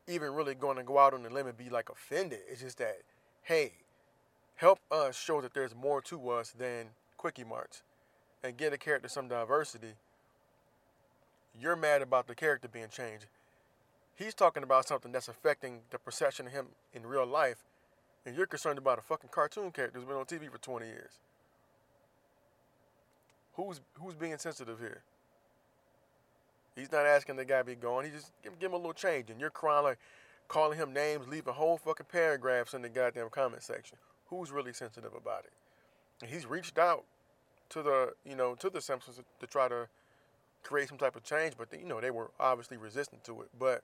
even 0.07 0.33
really 0.33 0.55
going 0.55 0.77
to 0.77 0.83
go 0.83 0.99
out 0.99 1.13
on 1.13 1.23
the 1.23 1.29
limb 1.29 1.47
and 1.47 1.57
be 1.57 1.69
like 1.69 1.89
offended. 1.89 2.39
It's 2.49 2.61
just 2.61 2.77
that, 2.79 2.99
hey, 3.43 3.73
help 4.55 4.79
us 4.91 5.17
show 5.17 5.41
that 5.41 5.53
there's 5.53 5.75
more 5.75 6.01
to 6.03 6.29
us 6.29 6.51
than 6.51 6.87
quickie 7.17 7.43
marts 7.43 7.83
and 8.43 8.57
get 8.57 8.73
a 8.73 8.77
character 8.77 9.09
some 9.09 9.27
diversity, 9.27 9.93
you're 11.59 11.75
mad 11.75 12.01
about 12.01 12.27
the 12.27 12.35
character 12.35 12.67
being 12.67 12.89
changed. 12.89 13.25
He's 14.15 14.33
talking 14.33 14.63
about 14.63 14.87
something 14.87 15.11
that's 15.11 15.27
affecting 15.27 15.79
the 15.91 15.99
perception 15.99 16.47
of 16.47 16.51
him 16.51 16.67
in 16.93 17.05
real 17.05 17.25
life, 17.25 17.63
and 18.25 18.35
you're 18.35 18.45
concerned 18.45 18.77
about 18.77 18.99
a 18.99 19.01
fucking 19.01 19.29
cartoon 19.31 19.71
character 19.71 19.97
who's 19.99 20.07
been 20.07 20.17
on 20.17 20.25
TV 20.25 20.51
for 20.51 20.57
20 20.57 20.85
years. 20.85 21.11
Who's 23.53 23.81
who's 23.93 24.15
being 24.15 24.37
sensitive 24.37 24.79
here? 24.79 25.03
He's 26.75 26.91
not 26.91 27.05
asking 27.05 27.35
the 27.35 27.45
guy 27.45 27.59
to 27.59 27.63
be 27.65 27.75
gone. 27.75 28.05
He 28.05 28.11
just 28.11 28.31
give, 28.41 28.57
give 28.59 28.69
him 28.69 28.75
a 28.75 28.77
little 28.77 28.93
change, 28.93 29.29
and 29.29 29.39
you're 29.39 29.49
crying 29.49 29.83
like 29.83 29.99
calling 30.47 30.77
him 30.77 30.93
names, 30.93 31.27
leaving 31.27 31.53
whole 31.53 31.77
fucking 31.77 32.07
paragraphs 32.11 32.73
in 32.73 32.81
the 32.81 32.89
goddamn 32.89 33.29
comment 33.29 33.63
section. 33.63 33.97
Who's 34.27 34.51
really 34.51 34.73
sensitive 34.73 35.13
about 35.13 35.45
it? 35.45 35.51
And 36.21 36.29
he's 36.29 36.45
reached 36.45 36.77
out 36.77 37.03
to 37.69 37.83
the 37.83 38.13
you 38.25 38.35
know 38.35 38.55
to 38.55 38.69
the 38.69 38.81
Simpsons 38.81 39.21
to 39.39 39.47
try 39.47 39.67
to 39.67 39.87
create 40.63 40.89
some 40.89 40.97
type 40.97 41.15
of 41.15 41.23
change, 41.23 41.53
but 41.57 41.67
you 41.77 41.87
know 41.87 42.01
they 42.01 42.11
were 42.11 42.31
obviously 42.39 42.77
resistant 42.77 43.23
to 43.25 43.41
it. 43.41 43.49
But 43.57 43.83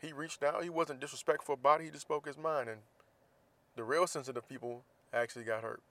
he 0.00 0.12
reached 0.12 0.42
out. 0.42 0.62
He 0.62 0.70
wasn't 0.70 1.00
disrespectful 1.00 1.54
about 1.54 1.80
it. 1.80 1.84
He 1.84 1.90
just 1.90 2.02
spoke 2.02 2.26
his 2.26 2.36
mind, 2.36 2.68
and 2.68 2.80
the 3.76 3.84
real 3.84 4.06
sensitive 4.06 4.48
people 4.48 4.82
actually 5.14 5.44
got 5.44 5.62
hurt, 5.62 5.82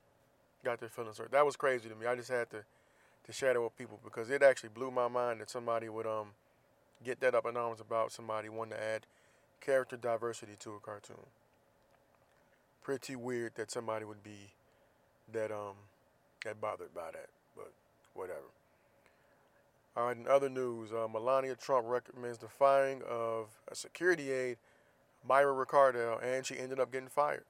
got 0.63 0.79
their 0.79 0.89
feelings 0.89 1.17
hurt. 1.17 1.31
That 1.31 1.45
was 1.45 1.55
crazy 1.55 1.89
to 1.89 1.95
me. 1.95 2.05
I 2.05 2.15
just 2.15 2.29
had 2.29 2.49
to 2.51 2.63
to 3.25 3.31
share 3.31 3.53
that 3.53 3.61
with 3.61 3.77
people 3.77 3.99
because 4.03 4.29
it 4.29 4.41
actually 4.41 4.69
blew 4.69 4.91
my 4.91 5.07
mind 5.07 5.41
that 5.41 5.49
somebody 5.49 5.89
would 5.89 6.07
um 6.07 6.29
get 7.03 7.19
that 7.21 7.35
up 7.35 7.45
in 7.45 7.57
arms 7.57 7.79
about 7.79 8.11
somebody 8.11 8.49
wanting 8.49 8.77
to 8.77 8.83
add 8.83 9.05
character 9.59 9.95
diversity 9.95 10.53
to 10.59 10.73
a 10.73 10.79
cartoon. 10.79 11.27
Pretty 12.83 13.15
weird 13.15 13.53
that 13.55 13.71
somebody 13.71 14.05
would 14.05 14.23
be 14.23 14.53
that 15.31 15.51
um 15.51 15.75
get 16.43 16.59
bothered 16.59 16.93
by 16.93 17.11
that, 17.11 17.29
but 17.55 17.71
whatever. 18.13 18.39
All 19.95 20.07
right, 20.07 20.17
in 20.17 20.27
other 20.27 20.49
news, 20.49 20.91
uh, 20.93 21.07
Melania 21.07 21.55
Trump 21.55 21.85
recommends 21.87 22.37
the 22.37 22.47
firing 22.47 23.01
of 23.09 23.47
a 23.69 23.75
security 23.75 24.31
aide, 24.31 24.57
Myra 25.27 25.53
Ricardo, 25.53 26.17
and 26.23 26.45
she 26.45 26.57
ended 26.57 26.79
up 26.79 26.91
getting 26.91 27.09
fired. 27.09 27.43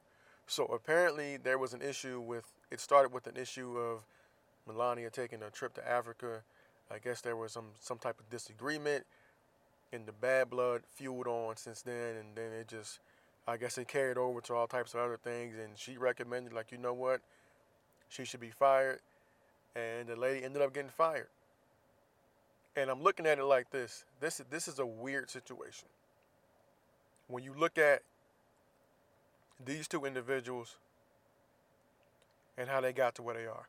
So 0.47 0.65
apparently 0.65 1.37
there 1.37 1.57
was 1.57 1.73
an 1.73 1.81
issue 1.81 2.19
with, 2.19 2.45
it 2.71 2.79
started 2.79 3.13
with 3.13 3.27
an 3.27 3.37
issue 3.37 3.77
of 3.77 4.03
Melania 4.67 5.09
taking 5.09 5.41
a 5.43 5.49
trip 5.49 5.73
to 5.75 5.87
Africa. 5.87 6.41
I 6.93 6.99
guess 6.99 7.21
there 7.21 7.35
was 7.35 7.51
some 7.53 7.67
some 7.79 7.97
type 7.97 8.19
of 8.19 8.29
disagreement, 8.29 9.05
and 9.93 10.05
the 10.05 10.11
bad 10.11 10.49
blood 10.49 10.81
fueled 10.95 11.27
on 11.27 11.55
since 11.55 11.81
then, 11.81 12.15
and 12.17 12.35
then 12.35 12.51
it 12.51 12.67
just, 12.67 12.99
I 13.47 13.57
guess 13.57 13.77
it 13.77 13.87
carried 13.87 14.17
over 14.17 14.41
to 14.41 14.53
all 14.53 14.67
types 14.67 14.93
of 14.93 14.99
other 14.99 15.17
things. 15.17 15.55
And 15.57 15.77
she 15.77 15.97
recommended, 15.97 16.53
like, 16.53 16.71
you 16.71 16.77
know 16.77 16.93
what, 16.93 17.21
she 18.11 18.25
should 18.25 18.41
be 18.41 18.51
fired, 18.51 18.99
and 19.75 20.07
the 20.07 20.15
lady 20.15 20.45
ended 20.45 20.61
up 20.61 20.73
getting 20.73 20.91
fired. 20.91 21.29
And 22.75 22.89
I'm 22.91 23.01
looking 23.01 23.25
at 23.25 23.39
it 23.39 23.45
like 23.45 23.71
this: 23.71 24.05
this 24.19 24.41
this 24.51 24.67
is 24.67 24.77
a 24.77 24.85
weird 24.85 25.29
situation. 25.29 25.87
When 27.27 27.43
you 27.43 27.53
look 27.57 27.77
at 27.77 28.01
these 29.65 29.87
two 29.87 30.05
individuals 30.05 30.75
and 32.57 32.69
how 32.69 32.81
they 32.81 32.93
got 32.93 33.15
to 33.15 33.21
where 33.21 33.35
they 33.35 33.45
are. 33.45 33.67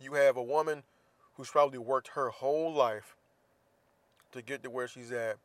You 0.00 0.14
have 0.14 0.36
a 0.36 0.42
woman 0.42 0.82
who's 1.36 1.48
probably 1.48 1.78
worked 1.78 2.08
her 2.08 2.28
whole 2.28 2.72
life 2.72 3.16
to 4.32 4.42
get 4.42 4.62
to 4.62 4.70
where 4.70 4.88
she's 4.88 5.12
at, 5.12 5.36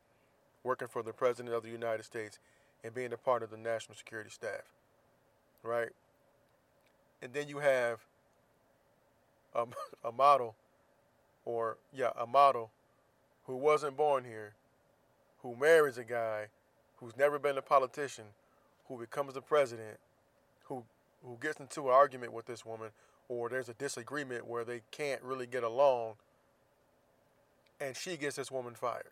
working 0.64 0.88
for 0.88 1.04
the 1.04 1.14
President 1.14 1.56
of 1.56 1.64
the 1.64 1.70
United 1.70 2.04
States 2.04 2.40
and 2.84 2.94
being 2.94 3.14
a 3.14 3.18
part 3.18 3.44
of 3.44 3.50
the 3.50 3.58
national 3.58 3.96
security 3.96 4.30
staff. 4.30 4.64
Right? 5.64 5.90
And 7.22 7.34
then 7.34 7.48
you 7.48 7.60
have 7.60 8.00
a, 9.56 9.66
a 10.08 10.12
model, 10.12 10.56
or, 11.46 11.78
yeah, 11.94 12.12
a 12.20 12.28
model 12.28 12.72
who 13.46 13.56
wasn't 13.56 13.98
born 13.98 14.24
here, 14.26 14.54
who 15.42 15.56
marries 15.56 15.98
a 15.98 16.04
guy 16.04 16.48
who's 16.98 17.16
never 17.16 17.40
been 17.40 17.58
a 17.58 17.62
politician, 17.62 18.26
who 18.88 18.98
becomes 18.98 19.34
the 19.34 19.42
president, 19.42 19.98
who 20.66 20.84
who 21.26 21.38
gets 21.42 21.60
into 21.60 21.88
an 21.88 21.94
argument 21.94 22.32
with 22.32 22.46
this 22.46 22.66
woman, 22.66 22.90
or 23.28 23.50
there's 23.50 23.70
a 23.70 23.74
disagreement 23.74 24.46
where 24.46 24.64
they 24.64 24.82
can't 24.92 25.22
really 25.22 25.48
get 25.48 25.64
along, 25.64 26.14
and 27.82 27.96
she 27.96 28.18
gets 28.18 28.36
this 28.36 28.52
woman 28.52 28.76
fired. 28.76 29.12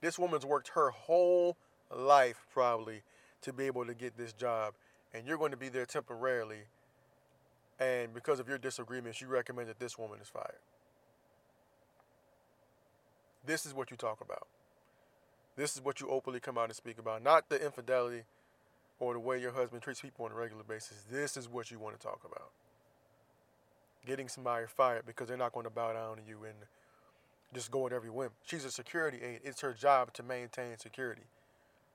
This 0.00 0.18
woman's 0.18 0.46
worked 0.46 0.68
her 0.68 0.90
whole 0.90 1.56
life 1.94 2.46
probably 2.52 3.02
to 3.42 3.52
be 3.52 3.64
able 3.64 3.84
to 3.86 3.94
get 3.94 4.16
this 4.16 4.32
job, 4.32 4.74
and 5.14 5.26
you're 5.26 5.38
going 5.38 5.50
to 5.50 5.56
be 5.56 5.68
there 5.68 5.86
temporarily. 5.86 6.62
And 7.80 8.12
because 8.12 8.40
of 8.40 8.48
your 8.48 8.58
disagreements, 8.58 9.20
you 9.20 9.28
recommend 9.28 9.68
that 9.68 9.78
this 9.78 9.98
woman 9.98 10.18
is 10.20 10.28
fired. 10.28 10.58
This 13.46 13.64
is 13.64 13.72
what 13.72 13.90
you 13.90 13.96
talk 13.96 14.20
about. 14.20 14.48
This 15.56 15.74
is 15.74 15.82
what 15.82 16.00
you 16.00 16.08
openly 16.08 16.40
come 16.40 16.58
out 16.58 16.64
and 16.64 16.76
speak 16.76 16.98
about, 16.98 17.22
not 17.22 17.48
the 17.48 17.64
infidelity 17.64 18.22
or 19.00 19.14
the 19.14 19.20
way 19.20 19.40
your 19.40 19.52
husband 19.52 19.82
treats 19.82 20.00
people 20.00 20.24
on 20.24 20.32
a 20.32 20.34
regular 20.34 20.62
basis. 20.62 21.04
This 21.10 21.36
is 21.36 21.48
what 21.48 21.70
you 21.70 21.78
want 21.78 21.98
to 21.98 22.04
talk 22.04 22.20
about. 22.24 22.50
Getting 24.06 24.28
somebody 24.28 24.66
fired 24.66 25.06
because 25.06 25.28
they're 25.28 25.36
not 25.36 25.52
going 25.52 25.64
to 25.64 25.70
bow 25.70 25.92
down 25.92 26.16
to 26.16 26.22
you 26.28 26.44
and 26.44 26.54
just 27.54 27.70
go 27.70 27.86
at 27.86 27.92
every 27.92 28.10
whim. 28.10 28.30
She's 28.44 28.64
a 28.64 28.70
security 28.70 29.18
aide. 29.22 29.40
It's 29.44 29.60
her 29.60 29.72
job 29.72 30.12
to 30.14 30.22
maintain 30.22 30.76
security. 30.76 31.22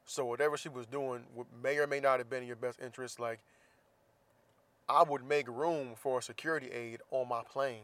So 0.05 0.25
whatever 0.25 0.57
she 0.57 0.69
was 0.69 0.85
doing 0.85 1.23
may 1.61 1.77
or 1.77 1.87
may 1.87 1.99
not 1.99 2.19
have 2.19 2.29
been 2.29 2.41
in 2.41 2.47
your 2.47 2.57
best 2.57 2.79
interest. 2.81 3.19
Like, 3.19 3.39
I 4.89 5.03
would 5.03 5.25
make 5.25 5.47
room 5.47 5.93
for 5.95 6.19
a 6.19 6.21
security 6.21 6.69
aide 6.71 7.01
on 7.11 7.29
my 7.29 7.41
plane. 7.43 7.83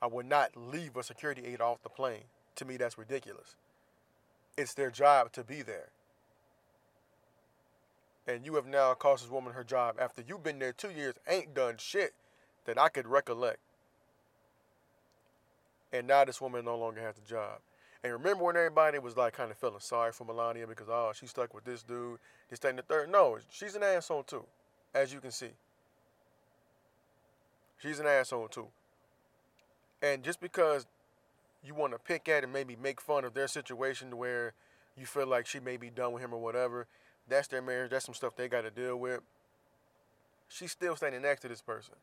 I 0.00 0.06
would 0.06 0.26
not 0.26 0.56
leave 0.56 0.96
a 0.96 1.02
security 1.02 1.44
aide 1.46 1.60
off 1.60 1.82
the 1.82 1.88
plane 1.88 2.24
to 2.56 2.64
me, 2.64 2.76
that's 2.76 2.98
ridiculous. 2.98 3.56
It's 4.56 4.74
their 4.74 4.90
job 4.90 5.32
to 5.32 5.44
be 5.44 5.62
there. 5.62 5.88
And 8.26 8.46
you 8.46 8.54
have 8.54 8.66
now 8.66 8.94
cost 8.94 9.24
this 9.24 9.32
woman 9.32 9.52
her 9.54 9.64
job 9.64 9.96
after 9.98 10.22
you've 10.26 10.44
been 10.44 10.58
there 10.58 10.72
two 10.72 10.90
years, 10.90 11.14
ain't 11.28 11.54
done 11.54 11.76
shit 11.78 12.14
that 12.66 12.78
I 12.78 12.88
could 12.88 13.06
recollect. 13.06 13.58
And 15.92 16.06
now 16.06 16.24
this 16.24 16.40
woman 16.40 16.64
no 16.64 16.76
longer 16.76 17.00
has 17.00 17.16
the 17.16 17.28
job. 17.28 17.58
And 18.04 18.12
remember 18.12 18.44
when 18.44 18.56
everybody 18.56 18.98
was 18.98 19.16
like 19.16 19.34
kind 19.34 19.50
of 19.50 19.56
feeling 19.56 19.76
sorry 19.78 20.12
for 20.12 20.24
Melania 20.24 20.66
because 20.66 20.88
oh 20.88 21.12
she's 21.14 21.30
stuck 21.30 21.54
with 21.54 21.64
this 21.64 21.82
dude, 21.82 22.18
this, 22.50 22.58
that, 22.60 22.76
the 22.76 22.82
third. 22.82 23.10
No, 23.10 23.38
she's 23.50 23.76
an 23.76 23.82
asshole 23.82 24.24
too, 24.24 24.44
as 24.94 25.12
you 25.12 25.20
can 25.20 25.30
see. 25.30 25.50
She's 27.78 28.00
an 28.00 28.06
asshole 28.06 28.48
too. 28.48 28.66
And 30.02 30.22
just 30.24 30.40
because 30.40 30.86
you 31.64 31.74
want 31.74 31.92
to 31.92 31.98
pick 31.98 32.28
at 32.28 32.42
and 32.42 32.52
maybe 32.52 32.76
make 32.80 33.00
fun 33.00 33.24
of 33.24 33.34
their 33.34 33.46
situation 33.46 34.10
to 34.10 34.16
where 34.16 34.52
you 34.96 35.06
feel 35.06 35.26
like 35.26 35.46
she 35.46 35.60
may 35.60 35.76
be 35.76 35.90
done 35.90 36.12
with 36.12 36.22
him 36.22 36.34
or 36.34 36.40
whatever. 36.40 36.86
That's 37.28 37.48
their 37.48 37.62
marriage. 37.62 37.90
That's 37.90 38.04
some 38.04 38.14
stuff 38.14 38.36
they 38.36 38.48
got 38.48 38.62
to 38.62 38.70
deal 38.70 38.96
with. 38.96 39.20
She's 40.48 40.72
still 40.72 40.96
standing 40.96 41.22
next 41.22 41.40
to 41.42 41.48
this 41.48 41.62
person. 41.62 41.94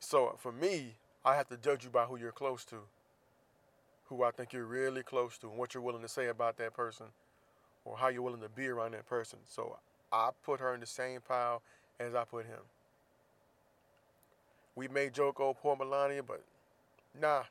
So 0.00 0.36
for 0.38 0.50
me, 0.50 0.94
I 1.24 1.36
have 1.36 1.48
to 1.48 1.56
judge 1.56 1.84
you 1.84 1.90
by 1.90 2.04
who 2.04 2.16
you're 2.16 2.32
close 2.32 2.64
to, 2.66 2.78
who 4.12 4.22
I 4.24 4.30
think 4.30 4.52
you're 4.52 4.66
really 4.66 5.02
close 5.02 5.38
to, 5.38 5.48
and 5.48 5.56
what 5.56 5.72
you're 5.72 5.82
willing 5.82 6.02
to 6.02 6.08
say 6.08 6.28
about 6.28 6.58
that 6.58 6.74
person, 6.74 7.06
or 7.84 7.96
how 7.96 8.08
you're 8.08 8.22
willing 8.22 8.42
to 8.42 8.48
be 8.48 8.68
around 8.68 8.92
that 8.92 9.06
person. 9.06 9.38
So 9.46 9.78
I 10.12 10.30
put 10.44 10.60
her 10.60 10.74
in 10.74 10.80
the 10.80 10.86
same 10.86 11.20
pile 11.26 11.62
as 11.98 12.14
I 12.14 12.24
put 12.24 12.44
him. 12.44 12.60
We 14.74 14.88
may 14.88 15.08
joke, 15.08 15.40
oh, 15.40 15.54
poor 15.54 15.76
Melania, 15.76 16.22
but 16.22 16.42
nah, 17.18 17.44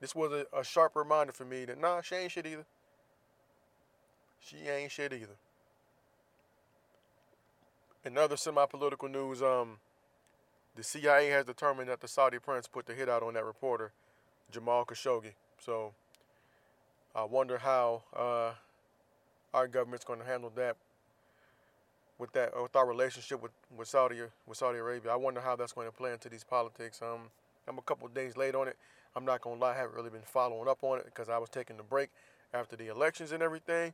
this 0.00 0.14
was 0.14 0.32
a, 0.32 0.46
a 0.56 0.62
sharp 0.62 0.94
reminder 0.94 1.32
for 1.32 1.44
me 1.44 1.64
that 1.64 1.80
nah, 1.80 2.00
she 2.00 2.14
ain't 2.14 2.32
shit 2.32 2.46
either. 2.46 2.66
She 4.40 4.68
ain't 4.68 4.92
shit 4.92 5.12
either. 5.12 5.36
In 8.04 8.16
other 8.16 8.36
semi-political 8.36 9.08
news, 9.08 9.42
um, 9.42 9.78
the 10.76 10.84
CIA 10.84 11.28
has 11.30 11.44
determined 11.44 11.88
that 11.88 12.00
the 12.00 12.08
Saudi 12.08 12.38
prince 12.38 12.68
put 12.68 12.86
the 12.86 12.94
hit 12.94 13.08
out 13.08 13.24
on 13.24 13.34
that 13.34 13.44
reporter, 13.44 13.90
Jamal 14.52 14.84
Khashoggi. 14.84 15.32
So 15.64 15.92
I 17.14 17.24
wonder 17.24 17.58
how 17.58 18.02
uh, 18.14 18.52
our 19.54 19.68
government's 19.68 20.04
going 20.04 20.20
to 20.20 20.26
handle 20.26 20.52
that 20.56 20.76
with 22.18 22.32
that 22.32 22.60
with 22.60 22.74
our 22.74 22.86
relationship 22.86 23.40
with, 23.40 23.52
with 23.76 23.88
Saudi 23.88 24.20
with 24.46 24.58
Saudi 24.58 24.78
Arabia. 24.78 25.12
I 25.12 25.16
wonder 25.16 25.40
how 25.40 25.56
that's 25.56 25.72
going 25.72 25.86
to 25.86 25.92
play 25.92 26.12
into 26.12 26.28
these 26.28 26.44
politics. 26.44 27.00
Um, 27.02 27.30
I'm 27.68 27.78
a 27.78 27.82
couple 27.82 28.08
days 28.08 28.36
late 28.36 28.54
on 28.54 28.68
it. 28.68 28.76
I'm 29.14 29.24
not 29.24 29.40
gonna 29.40 29.60
lie, 29.60 29.72
I 29.72 29.76
haven't 29.76 29.94
really 29.96 30.10
been 30.10 30.22
following 30.22 30.68
up 30.68 30.78
on 30.82 30.98
it 30.98 31.04
because 31.04 31.28
I 31.28 31.38
was 31.38 31.48
taking 31.48 31.76
the 31.76 31.82
break 31.82 32.10
after 32.54 32.76
the 32.76 32.88
elections 32.88 33.32
and 33.32 33.42
everything. 33.42 33.92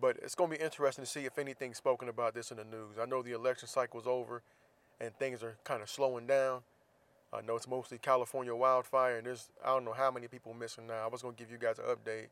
But 0.00 0.16
it's 0.22 0.34
gonna 0.34 0.50
be 0.50 0.62
interesting 0.62 1.04
to 1.04 1.10
see 1.10 1.24
if 1.24 1.38
anything's 1.38 1.76
spoken 1.76 2.08
about 2.08 2.34
this 2.34 2.50
in 2.50 2.56
the 2.56 2.64
news. 2.64 2.98
I 3.00 3.04
know 3.04 3.22
the 3.22 3.32
election 3.32 3.68
cycle's 3.68 4.06
over 4.06 4.42
and 5.00 5.14
things 5.18 5.42
are 5.42 5.56
kind 5.64 5.82
of 5.82 5.90
slowing 5.90 6.26
down. 6.26 6.60
I 7.32 7.42
know 7.42 7.56
it's 7.56 7.68
mostly 7.68 7.98
California 7.98 8.54
wildfire, 8.54 9.18
and 9.18 9.26
there's 9.26 9.50
I 9.64 9.68
don't 9.68 9.84
know 9.84 9.92
how 9.92 10.10
many 10.10 10.28
people 10.28 10.54
missing 10.54 10.86
now. 10.86 11.04
I 11.04 11.08
was 11.08 11.22
gonna 11.22 11.34
give 11.36 11.50
you 11.50 11.58
guys 11.58 11.78
an 11.78 11.84
update, 11.84 12.28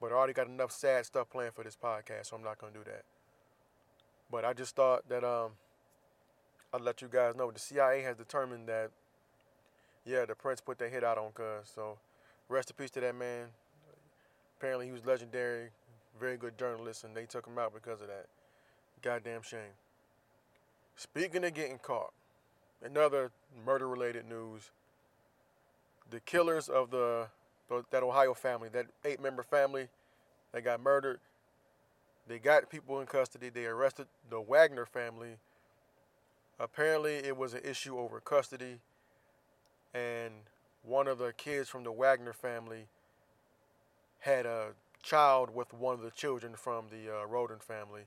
but 0.00 0.12
I 0.12 0.14
already 0.14 0.32
got 0.32 0.46
enough 0.46 0.72
sad 0.72 1.04
stuff 1.04 1.28
planned 1.30 1.54
for 1.54 1.64
this 1.64 1.76
podcast, 1.76 2.26
so 2.26 2.36
I'm 2.36 2.42
not 2.42 2.58
gonna 2.58 2.72
do 2.72 2.84
that. 2.84 3.02
But 4.30 4.44
I 4.44 4.52
just 4.52 4.76
thought 4.76 5.08
that 5.08 5.24
um, 5.24 5.52
I'd 6.72 6.80
let 6.80 7.02
you 7.02 7.08
guys 7.08 7.34
know 7.34 7.50
the 7.50 7.58
CIA 7.58 8.02
has 8.02 8.16
determined 8.16 8.68
that 8.68 8.90
yeah, 10.04 10.24
the 10.24 10.34
Prince 10.34 10.60
put 10.60 10.78
that 10.78 10.90
hit 10.90 11.04
out 11.04 11.18
on 11.18 11.32
Cuz. 11.32 11.70
So 11.74 11.98
rest 12.48 12.70
in 12.70 12.76
peace 12.76 12.90
to 12.92 13.00
that 13.00 13.14
man. 13.14 13.48
Apparently 14.58 14.86
he 14.86 14.92
was 14.92 15.04
legendary, 15.04 15.68
very 16.18 16.36
good 16.36 16.58
journalist, 16.58 17.04
and 17.04 17.14
they 17.14 17.26
took 17.26 17.46
him 17.46 17.58
out 17.58 17.74
because 17.74 18.00
of 18.00 18.08
that. 18.08 18.26
Goddamn 19.02 19.42
shame. 19.42 19.72
Speaking 20.96 21.44
of 21.44 21.54
getting 21.54 21.78
caught, 21.78 22.12
another 22.82 23.30
murder-related 23.64 24.28
news. 24.28 24.70
The 26.10 26.20
killers 26.20 26.68
of 26.68 26.90
the 26.90 27.26
that 27.92 28.02
Ohio 28.02 28.34
family, 28.34 28.68
that 28.70 28.86
eight-member 29.04 29.44
family 29.44 29.86
that 30.52 30.64
got 30.64 30.80
murdered, 30.82 31.20
they 32.26 32.40
got 32.40 32.68
people 32.68 33.00
in 33.00 33.06
custody. 33.06 33.48
They 33.48 33.66
arrested 33.66 34.08
the 34.28 34.40
Wagner 34.40 34.86
family. 34.86 35.36
Apparently, 36.58 37.14
it 37.14 37.36
was 37.36 37.54
an 37.54 37.60
issue 37.64 37.96
over 37.96 38.18
custody 38.18 38.80
and 39.94 40.32
one 40.82 41.08
of 41.08 41.18
the 41.18 41.32
kids 41.32 41.68
from 41.68 41.84
the 41.84 41.92
Wagner 41.92 42.32
family 42.32 42.86
had 44.20 44.46
a 44.46 44.68
child 45.02 45.54
with 45.54 45.72
one 45.72 45.94
of 45.94 46.02
the 46.02 46.10
children 46.10 46.54
from 46.54 46.86
the 46.90 47.10
uh, 47.10 47.26
Rhoden 47.26 47.60
family, 47.62 48.02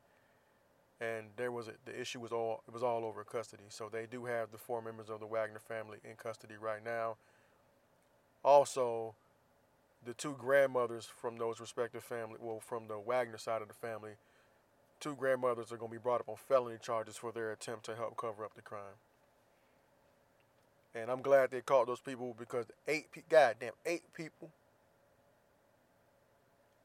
and 1.04 1.28
there 1.36 1.52
was 1.52 1.68
a, 1.68 1.74
the 1.86 2.00
issue 2.00 2.20
was 2.20 2.32
all 2.32 2.64
it 2.68 2.74
was 2.74 2.84
all 2.84 3.04
over 3.04 3.24
custody. 3.24 3.64
So 3.70 3.90
they 3.92 4.06
do 4.06 4.26
have 4.26 4.52
the 4.52 4.58
four 4.58 4.82
members 4.82 5.10
of 5.10 5.20
the 5.20 5.26
Wagner 5.26 5.60
family 5.60 5.98
in 6.04 6.16
custody 6.16 6.56
right 6.60 6.84
now. 6.84 7.18
Also, 8.44 9.16
the 10.06 10.14
two 10.14 10.36
grandmothers 10.38 11.06
from 11.06 11.38
those 11.38 11.60
respective 11.60 12.04
family, 12.04 12.38
well, 12.40 12.60
from 12.60 12.88
the 12.88 13.00
Wagner 13.00 13.38
side 13.38 13.62
of 13.62 13.68
the 13.68 13.74
family, 13.74 14.12
two 15.00 15.16
grandmothers 15.16 15.72
are 15.72 15.78
going 15.78 15.92
to 15.92 15.98
be 15.98 16.02
brought 16.02 16.22
up 16.22 16.30
on 16.30 16.36
felony 16.36 16.78
charges 16.82 17.16
for 17.16 17.32
their 17.32 17.52
attempt 17.52 17.86
to 17.86 17.96
help 17.96 18.18
cover 18.18 18.44
up 18.44 18.54
the 18.56 18.62
crime. 18.62 18.98
And 20.96 21.10
I'm 21.10 21.22
glad 21.22 21.52
they 21.52 21.62
caught 21.62 21.88
those 21.88 22.02
people 22.02 22.36
because 22.38 22.66
eight, 22.88 23.12
pe- 23.12 23.22
goddamn, 23.30 23.72
eight 23.86 24.04
people, 24.14 24.50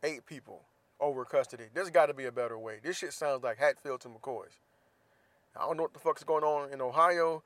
eight 0.02 0.24
people 0.24 0.62
over 1.00 1.24
custody. 1.24 1.64
There's 1.72 1.90
got 1.90 2.06
to 2.06 2.14
be 2.14 2.24
a 2.26 2.32
better 2.32 2.58
way. 2.58 2.78
This 2.82 2.96
shit 2.96 3.12
sounds 3.12 3.42
like 3.42 3.58
Hatfield 3.58 4.00
to 4.02 4.08
McCoy's. 4.08 4.58
I 5.56 5.66
don't 5.66 5.76
know 5.76 5.84
what 5.84 5.92
the 5.92 5.98
fuck's 5.98 6.24
going 6.24 6.44
on 6.44 6.72
in 6.72 6.80
Ohio, 6.80 7.42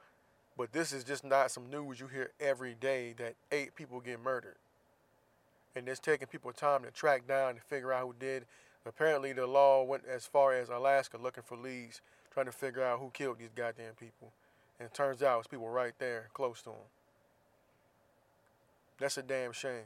but 0.56 0.72
this 0.72 0.92
is 0.92 1.04
just 1.04 1.24
not 1.24 1.50
some 1.50 1.70
news 1.70 2.00
you 2.00 2.06
hear 2.08 2.30
every 2.40 2.74
day 2.74 3.14
that 3.18 3.34
eight 3.50 3.74
people 3.74 4.00
get 4.00 4.22
murdered. 4.22 4.56
And 5.74 5.88
it's 5.88 6.00
taking 6.00 6.28
people 6.28 6.52
time 6.52 6.82
to 6.82 6.90
track 6.90 7.26
down 7.26 7.50
and 7.50 7.62
figure 7.62 7.92
out 7.92 8.06
who 8.06 8.14
did. 8.18 8.44
Apparently, 8.84 9.32
the 9.32 9.46
law 9.46 9.82
went 9.84 10.02
as 10.06 10.26
far 10.26 10.52
as 10.54 10.68
Alaska 10.68 11.16
looking 11.16 11.42
for 11.42 11.56
leads, 11.56 12.02
trying 12.32 12.46
to 12.46 12.52
figure 12.52 12.82
out 12.82 12.98
who 12.98 13.10
killed 13.10 13.38
these 13.38 13.52
goddamn 13.54 13.94
people. 13.98 14.32
And 14.78 14.86
it 14.86 14.94
turns 14.94 15.22
out 15.22 15.38
it's 15.38 15.48
people 15.48 15.68
right 15.68 15.94
there 15.98 16.28
close 16.34 16.60
to 16.62 16.70
them. 16.70 16.78
That's 18.98 19.16
a 19.16 19.22
damn 19.22 19.52
shame. 19.52 19.84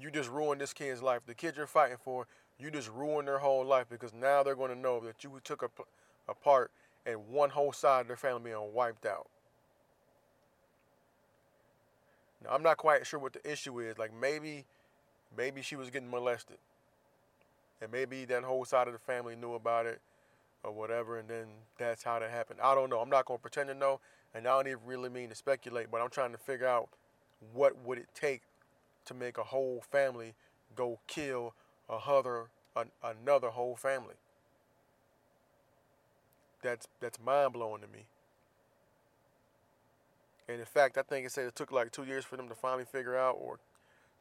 You 0.00 0.10
just 0.10 0.30
ruined 0.30 0.60
this 0.60 0.72
kid's 0.72 1.02
life. 1.02 1.20
The 1.26 1.34
kid 1.34 1.54
you're 1.56 1.66
fighting 1.66 1.98
for, 2.02 2.26
you 2.58 2.70
just 2.70 2.90
ruined 2.90 3.28
their 3.28 3.38
whole 3.38 3.64
life 3.64 3.86
because 3.90 4.12
now 4.12 4.42
they're 4.42 4.56
going 4.56 4.70
to 4.70 4.78
know 4.78 5.00
that 5.00 5.22
you 5.22 5.40
took 5.44 5.62
a, 5.62 6.34
part 6.34 6.70
and 7.04 7.28
one 7.28 7.50
whole 7.50 7.72
side 7.72 8.02
of 8.02 8.06
their 8.06 8.16
family 8.16 8.50
being 8.50 8.72
wiped 8.72 9.04
out. 9.04 9.28
Now, 12.42 12.50
I'm 12.52 12.62
not 12.62 12.78
quite 12.78 13.06
sure 13.06 13.20
what 13.20 13.34
the 13.34 13.50
issue 13.50 13.80
is. 13.80 13.98
Like 13.98 14.12
maybe, 14.18 14.64
maybe 15.36 15.62
she 15.62 15.76
was 15.76 15.90
getting 15.90 16.10
molested, 16.10 16.58
and 17.80 17.92
maybe 17.92 18.24
that 18.24 18.44
whole 18.44 18.64
side 18.64 18.86
of 18.86 18.94
the 18.94 18.98
family 18.98 19.36
knew 19.36 19.54
about 19.54 19.86
it, 19.86 20.00
or 20.64 20.72
whatever, 20.72 21.18
and 21.18 21.28
then 21.28 21.46
that's 21.78 22.02
how 22.02 22.18
that 22.18 22.30
happened. 22.30 22.60
I 22.62 22.74
don't 22.74 22.88
know. 22.88 23.00
I'm 23.00 23.10
not 23.10 23.26
gonna 23.26 23.38
pretend 23.38 23.68
to 23.68 23.74
know, 23.74 24.00
and 24.34 24.46
I 24.46 24.50
don't 24.50 24.68
even 24.68 24.80
really 24.86 25.08
mean 25.08 25.28
to 25.28 25.34
speculate. 25.34 25.90
But 25.90 26.00
I'm 26.00 26.10
trying 26.10 26.32
to 26.32 26.38
figure 26.38 26.66
out 26.66 26.88
what 27.52 27.76
would 27.84 27.98
it 27.98 28.08
take 28.14 28.42
to 29.04 29.14
make 29.14 29.38
a 29.38 29.44
whole 29.44 29.82
family 29.90 30.34
go 30.74 30.98
kill 31.06 31.54
a 31.88 31.96
other 31.96 32.48
an, 32.76 32.90
another 33.02 33.50
whole 33.50 33.76
family. 33.76 34.14
That's 36.62 36.88
that's 37.00 37.18
mind 37.20 37.52
blowing 37.52 37.82
to 37.82 37.88
me. 37.88 38.06
And 40.48 40.58
in 40.58 40.66
fact, 40.66 40.98
I 40.98 41.02
think 41.02 41.26
it 41.26 41.32
said 41.32 41.46
it 41.46 41.56
took 41.56 41.72
like 41.72 41.92
two 41.92 42.04
years 42.04 42.24
for 42.24 42.36
them 42.36 42.48
to 42.48 42.54
finally 42.54 42.84
figure 42.84 43.16
out 43.16 43.36
or 43.40 43.58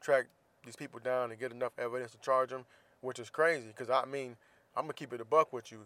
track 0.02 0.28
these 0.66 0.76
people 0.76 1.00
down 1.04 1.32
and 1.32 1.40
get 1.40 1.52
enough 1.52 1.74
evidence 1.78 2.12
to 2.12 2.18
charge 2.20 2.50
them, 2.50 2.66
which 3.02 3.20
is 3.20 3.30
crazy. 3.30 3.68
Because 3.68 3.90
I 3.90 4.06
mean, 4.06 4.36
I'm 4.76 4.84
gonna 4.84 4.94
keep 4.94 5.14
it 5.14 5.22
a 5.22 5.26
buck 5.26 5.54
with 5.54 5.72
you. 5.72 5.80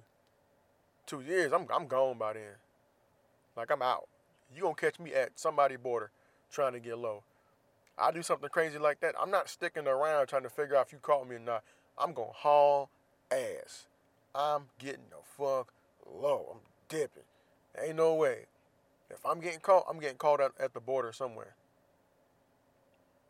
Two 1.06 1.22
years, 1.22 1.52
I'm 1.54 1.68
I'm 1.74 1.88
gone 1.88 2.18
by 2.18 2.34
then. 2.34 2.56
Like 3.56 3.72
I'm 3.72 3.82
out. 3.82 4.08
You 4.56 4.62
gonna 4.62 4.76
catch 4.76 5.00
me 5.00 5.14
at 5.14 5.40
somebody 5.40 5.76
border 5.76 6.12
trying 6.52 6.74
to 6.74 6.80
get 6.80 6.98
low. 6.98 7.24
I 7.98 8.12
do 8.12 8.22
something 8.22 8.50
crazy 8.50 8.78
like 8.78 9.00
that. 9.02 9.16
I'm 9.20 9.32
not 9.32 9.50
sticking 9.50 9.88
around 9.88 10.28
trying 10.28 10.44
to 10.44 10.50
figure 10.50 10.76
out 10.76 10.88
if 10.88 10.92
you 10.92 11.00
caught 11.00 11.28
me 11.28 11.36
or 11.36 11.40
not. 11.40 11.64
I'm 11.98 12.14
gonna 12.14 12.32
haul 12.34 12.90
ass. 13.32 13.88
I'm 14.34 14.66
getting 14.80 15.06
the 15.10 15.18
fuck 15.38 15.74
low. 16.06 16.48
I'm 16.52 16.60
dipping. 16.90 17.24
Ain't 17.82 17.96
no 17.96 18.14
way. 18.16 18.48
If 19.10 19.26
I'm 19.26 19.40
getting 19.40 19.60
caught, 19.60 19.86
I'm 19.90 20.00
getting 20.00 20.18
caught 20.18 20.42
at, 20.42 20.74
the 20.74 20.80
border 20.80 21.14
somewhere. 21.14 21.56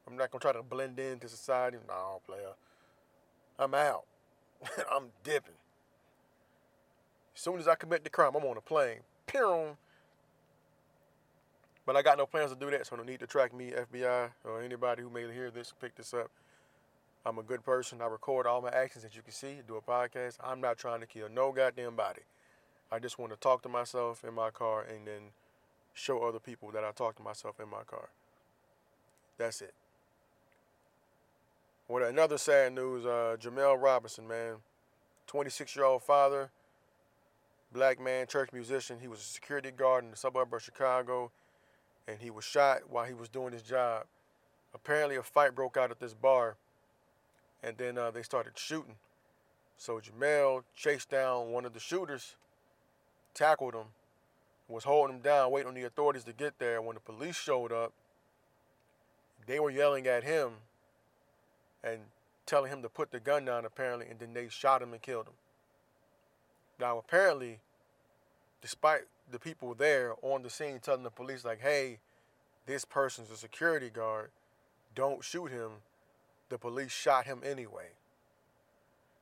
I'm 0.08 0.18
not 0.18 0.32
gonna 0.32 0.42
try 0.42 0.54
to 0.54 0.64
blend 0.64 1.00
into 1.00 1.28
society. 1.28 1.78
No, 1.88 2.22
player. 2.26 2.54
I'm 3.60 3.74
out. 3.74 4.06
I'm 4.92 5.10
dipping. 5.24 5.56
As 7.36 7.42
soon 7.42 7.60
as 7.60 7.68
I 7.68 7.76
commit 7.76 8.04
the 8.04 8.10
crime, 8.10 8.34
I'm 8.36 8.46
on 8.46 8.58
a 8.58 8.62
plane. 8.62 9.00
Pew. 9.28 9.78
But 11.86 11.96
I 11.96 12.02
got 12.02 12.18
no 12.18 12.26
plans 12.26 12.52
to 12.52 12.58
do 12.58 12.72
that, 12.72 12.88
so 12.88 12.96
no 12.96 13.04
need 13.04 13.20
to 13.20 13.28
track 13.28 13.54
me, 13.54 13.72
FBI, 13.72 14.30
or 14.44 14.62
anybody 14.62 15.04
who 15.04 15.10
may 15.10 15.32
hear 15.32 15.52
this, 15.52 15.74
pick 15.80 15.96
this 15.96 16.14
up. 16.14 16.32
I'm 17.26 17.38
a 17.38 17.44
good 17.44 17.64
person. 17.64 18.02
I 18.02 18.06
record 18.06 18.48
all 18.48 18.62
my 18.62 18.70
actions, 18.70 19.06
as 19.06 19.16
you 19.16 19.22
can 19.22 19.34
see, 19.34 19.58
do 19.68 19.76
a 19.76 19.82
podcast. 19.82 20.38
I'm 20.44 20.62
not 20.62 20.78
trying 20.78 21.00
to 21.02 21.08
kill 21.08 21.28
no 21.30 21.52
goddamn 21.52 21.96
body. 21.96 22.22
I 22.92 23.00
just 23.00 23.18
want 23.18 23.32
to 23.34 23.40
talk 23.40 23.62
to 23.64 23.70
myself 23.70 24.24
in 24.24 24.34
my 24.34 24.52
car 24.52 24.84
and 24.84 25.08
then 25.08 25.32
show 25.94 26.24
other 26.24 26.40
people 26.40 26.72
that 26.72 26.84
I 26.84 26.92
talk 26.92 27.16
to 27.18 27.24
myself 27.24 27.60
in 27.60 27.70
my 27.70 27.84
car. 27.84 28.10
That's 29.38 29.62
it. 29.62 29.74
What 31.88 32.04
another 32.04 32.38
sad 32.38 32.74
news, 32.74 33.06
uh, 33.06 33.38
Jamel 33.40 33.82
Robinson, 33.82 34.28
man, 34.28 34.56
26 35.28 35.76
year 35.76 35.86
old 35.86 36.04
father, 36.04 36.50
black 37.72 38.00
man, 38.00 38.28
church 38.28 38.50
musician. 38.54 38.98
He 39.00 39.08
was 39.08 39.20
a 39.20 39.24
security 39.24 39.72
guard 39.72 40.04
in 40.04 40.12
the 40.12 40.18
suburb 40.18 40.54
of 40.54 40.64
Chicago, 40.64 41.32
and 42.08 42.20
he 42.20 42.30
was 42.30 42.44
shot 42.44 42.90
while 42.90 43.06
he 43.06 43.14
was 43.14 43.30
doing 43.30 43.54
his 43.54 43.64
job. 43.64 44.06
Apparently, 44.74 45.16
a 45.16 45.24
fight 45.24 45.56
broke 45.56 45.78
out 45.78 45.92
at 45.92 46.00
this 46.00 46.14
bar, 46.14 46.58
and 47.64 47.78
then 47.78 47.98
uh, 47.98 48.12
they 48.12 48.22
started 48.22 48.54
shooting. 48.56 48.96
So 49.78 50.00
Jamel 50.00 50.64
chased 50.76 51.10
down 51.10 51.52
one 51.52 51.66
of 51.66 51.74
the 51.74 51.80
shooters, 51.80 52.36
tackled 53.34 53.74
him, 53.74 53.88
was 54.68 54.84
holding 54.84 55.18
him 55.18 55.22
down, 55.22 55.52
waiting 55.52 55.70
on 55.70 55.76
the 55.76 55.84
authorities 55.84 56.24
to 56.26 56.34
get 56.34 56.58
there. 56.60 56.82
When 56.82 56.96
the 56.96 57.02
police 57.02 57.36
showed 57.36 57.72
up, 57.72 57.94
they 59.46 59.60
were 59.60 59.70
yelling 59.70 60.08
at 60.08 60.24
him 60.24 60.52
and 61.84 62.00
telling 62.46 62.72
him 62.72 62.82
to 62.82 62.90
put 62.90 63.12
the 63.12 63.20
gun 63.20 63.46
down, 63.46 63.66
apparently, 63.66 64.08
and 64.10 64.20
then 64.20 64.34
they 64.34 64.48
shot 64.50 64.82
him 64.82 64.94
and 64.94 65.02
killed 65.02 65.28
him. 65.28 65.34
Now, 66.80 66.98
apparently, 66.98 67.60
despite 68.62 69.04
the 69.32 69.40
people 69.40 69.74
there 69.74 70.14
on 70.22 70.44
the 70.44 70.50
scene 70.50 70.80
telling 70.80 71.04
the 71.04 71.10
police, 71.10 71.44
like, 71.46 71.62
hey, 71.62 72.00
this 72.66 72.86
person's 72.86 73.32
a 73.32 73.38
security 73.38 73.90
guard, 73.90 74.30
don't 74.94 75.24
shoot 75.24 75.52
him, 75.52 75.72
the 76.50 76.58
police 76.58 76.92
shot 76.92 77.26
him 77.26 77.42
anyway. 77.44 77.90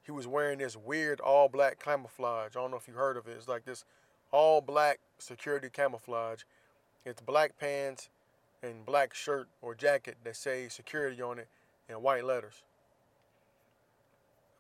He 0.04 0.12
was 0.12 0.28
wearing 0.28 0.60
this 0.60 0.76
weird 0.76 1.20
all 1.22 1.48
black 1.48 1.84
camouflage. 1.84 2.56
I 2.56 2.60
don't 2.60 2.72
know 2.72 2.78
if 2.78 2.88
you 2.88 2.94
heard 2.94 3.16
of 3.16 3.28
it. 3.28 3.36
It's 3.38 3.48
like 3.48 3.64
this 3.64 3.86
all 4.32 4.60
black 4.60 5.00
security 5.18 5.70
camouflage. 5.72 6.42
It's 7.06 7.22
black 7.22 7.58
pants 7.58 8.10
and 8.62 8.86
black 8.86 9.14
shirt 9.14 9.48
or 9.62 9.76
jacket 9.76 10.18
that 10.24 10.36
say 10.36 10.68
security 10.68 11.22
on 11.22 11.40
it 11.40 11.48
in 11.88 11.96
white 11.96 12.26
letters. 12.26 12.64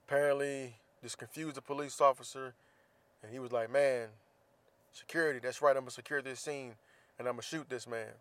Apparently, 0.07 0.75
this 1.01 1.15
confused 1.15 1.55
the 1.55 1.61
police 1.61 1.99
officer, 1.99 2.53
and 3.21 3.31
he 3.31 3.39
was 3.39 3.51
like, 3.51 3.69
Man, 3.71 4.09
security, 4.93 5.39
that's 5.39 5.61
right, 5.61 5.75
I'm 5.75 5.83
gonna 5.83 5.91
secure 5.91 6.21
this 6.21 6.39
scene 6.39 6.75
and 7.19 7.27
I'm 7.27 7.33
gonna 7.33 7.43
shoot 7.43 7.69
this 7.69 7.87
man. 7.87 8.13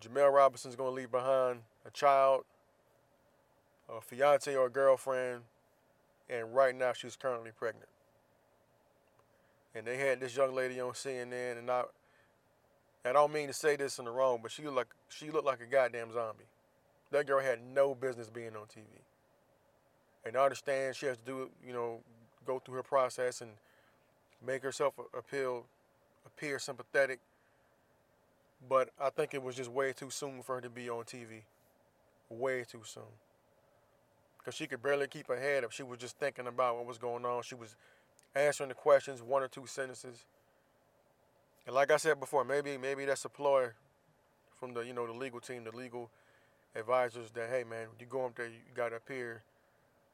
Jamel 0.00 0.32
Robinson's 0.32 0.76
gonna 0.76 0.90
leave 0.90 1.10
behind 1.10 1.60
a 1.86 1.90
child, 1.90 2.44
a 3.88 4.00
fiance 4.00 4.54
or 4.54 4.66
a 4.66 4.70
girlfriend, 4.70 5.42
and 6.28 6.54
right 6.54 6.74
now 6.74 6.92
she's 6.92 7.16
currently 7.16 7.50
pregnant 7.56 7.88
and 9.74 9.86
they 9.86 9.96
had 9.96 10.20
this 10.20 10.36
young 10.36 10.54
lady 10.54 10.80
on 10.80 10.92
CNN, 10.92 11.58
and 11.58 11.70
I, 11.70 11.82
I 13.04 13.12
don't 13.12 13.32
mean 13.32 13.48
to 13.48 13.52
say 13.52 13.76
this 13.76 13.98
in 13.98 14.04
the 14.04 14.10
wrong, 14.10 14.38
but 14.40 14.50
she 14.50 14.62
looked 14.62 14.76
like 14.76 14.86
she 15.08 15.30
looked 15.30 15.46
like 15.46 15.60
a 15.60 15.66
goddamn 15.66 16.12
zombie. 16.12 16.44
That 17.10 17.26
girl 17.26 17.40
had 17.40 17.58
no 17.74 17.94
business 17.94 18.30
being 18.30 18.56
on 18.56 18.66
TV. 18.66 18.86
And 20.24 20.36
I 20.36 20.44
understand 20.44 20.96
she 20.96 21.06
has 21.06 21.18
to 21.18 21.24
do, 21.24 21.50
you 21.64 21.72
know, 21.72 22.00
go 22.46 22.58
through 22.58 22.76
her 22.76 22.82
process 22.82 23.40
and 23.40 23.50
make 24.46 24.62
herself 24.62 24.94
appeal, 25.16 25.64
appear 26.26 26.58
sympathetic. 26.58 27.20
But 28.68 28.90
I 29.00 29.10
think 29.10 29.34
it 29.34 29.42
was 29.42 29.56
just 29.56 29.70
way 29.70 29.92
too 29.92 30.10
soon 30.10 30.42
for 30.42 30.56
her 30.56 30.60
to 30.60 30.70
be 30.70 30.88
on 30.88 31.04
TV. 31.04 31.42
Way 32.30 32.64
too 32.64 32.82
soon. 32.84 33.02
Because 34.38 34.54
she 34.54 34.66
could 34.66 34.82
barely 34.82 35.06
keep 35.06 35.28
her 35.28 35.38
head 35.38 35.64
up. 35.64 35.72
She 35.72 35.82
was 35.82 35.98
just 35.98 36.18
thinking 36.18 36.46
about 36.46 36.76
what 36.76 36.86
was 36.86 36.98
going 36.98 37.24
on. 37.24 37.42
She 37.42 37.54
was 37.54 37.76
answering 38.34 38.68
the 38.68 38.74
questions, 38.74 39.22
one 39.22 39.42
or 39.42 39.48
two 39.48 39.66
sentences. 39.66 40.24
And 41.66 41.74
like 41.74 41.90
I 41.90 41.96
said 41.96 42.20
before, 42.20 42.44
maybe 42.44 42.76
maybe 42.76 43.04
that's 43.04 43.24
a 43.24 43.28
ploy 43.28 43.68
from 44.58 44.74
the 44.74 44.80
you 44.80 44.92
know 44.92 45.06
the 45.06 45.12
legal 45.12 45.40
team, 45.40 45.64
the 45.64 45.74
legal 45.74 46.10
advisors 46.76 47.30
that 47.32 47.48
hey 47.48 47.64
man, 47.64 47.86
you 47.98 48.06
go 48.06 48.26
up 48.26 48.34
there, 48.34 48.46
you 48.46 48.60
got 48.74 48.90
to 48.90 48.96
appear, 48.96 49.42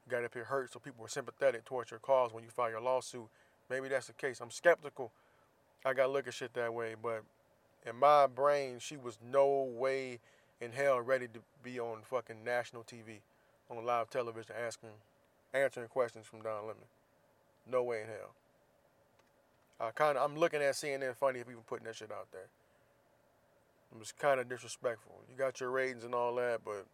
you 0.05 0.11
got 0.11 0.19
to 0.19 0.25
appear 0.25 0.45
hurt, 0.45 0.71
so 0.71 0.79
people 0.79 1.03
are 1.03 1.09
sympathetic 1.09 1.65
towards 1.65 1.91
your 1.91 1.99
cause 1.99 2.33
when 2.33 2.43
you 2.43 2.49
file 2.49 2.69
your 2.69 2.81
lawsuit. 2.81 3.27
Maybe 3.71 3.87
that's 3.87 4.07
the 4.07 4.13
case. 4.13 4.41
I'm 4.41 4.51
skeptical. 4.51 5.13
I 5.85 5.93
got 5.93 6.07
to 6.07 6.11
look 6.11 6.27
at 6.27 6.33
shit 6.33 6.53
that 6.55 6.73
way, 6.73 6.93
but 7.01 7.23
in 7.87 7.95
my 7.95 8.27
brain, 8.27 8.79
she 8.79 8.97
was 8.97 9.17
no 9.31 9.63
way 9.73 10.19
in 10.59 10.73
hell 10.73 10.99
ready 10.99 11.27
to 11.29 11.39
be 11.63 11.79
on 11.79 11.99
fucking 12.03 12.43
national 12.43 12.83
TV, 12.83 13.21
on 13.69 13.85
live 13.85 14.09
television, 14.09 14.53
asking, 14.61 14.89
answering 15.53 15.87
questions 15.87 16.27
from 16.27 16.41
Don 16.41 16.63
Lemon. 16.63 16.83
No 17.65 17.81
way 17.83 18.01
in 18.01 18.07
hell. 18.07 18.35
I 19.79 19.91
kind 19.91 20.17
of 20.17 20.29
I'm 20.29 20.37
looking 20.37 20.61
at 20.61 20.73
CNN 20.73 21.15
funny 21.15 21.39
if 21.39 21.47
even 21.47 21.63
putting 21.65 21.85
that 21.85 21.95
shit 21.95 22.11
out 22.11 22.27
there. 22.33 22.49
It 23.93 23.97
was 23.97 24.11
kind 24.11 24.41
of 24.41 24.49
disrespectful. 24.49 25.15
You 25.29 25.37
got 25.37 25.61
your 25.61 25.71
ratings 25.71 26.03
and 26.03 26.13
all 26.13 26.35
that, 26.35 26.59
but 26.65 26.85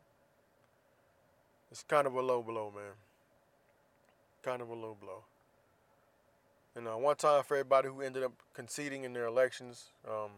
it's 1.71 1.83
kind 1.83 2.05
of 2.05 2.13
a 2.13 2.21
low 2.21 2.43
blow, 2.43 2.71
man. 2.73 2.93
Kind 4.43 4.61
of 4.61 4.69
a 4.69 4.75
low 4.75 4.95
blow. 5.01 5.23
And 6.77 6.87
uh, 6.87 6.91
one 6.91 7.15
time 7.17 7.43
for 7.43 7.57
everybody 7.57 7.89
who 7.89 8.01
ended 8.01 8.23
up 8.23 8.33
conceding 8.53 9.03
in 9.03 9.11
their 9.11 9.25
elections, 9.25 9.85
um, 10.07 10.29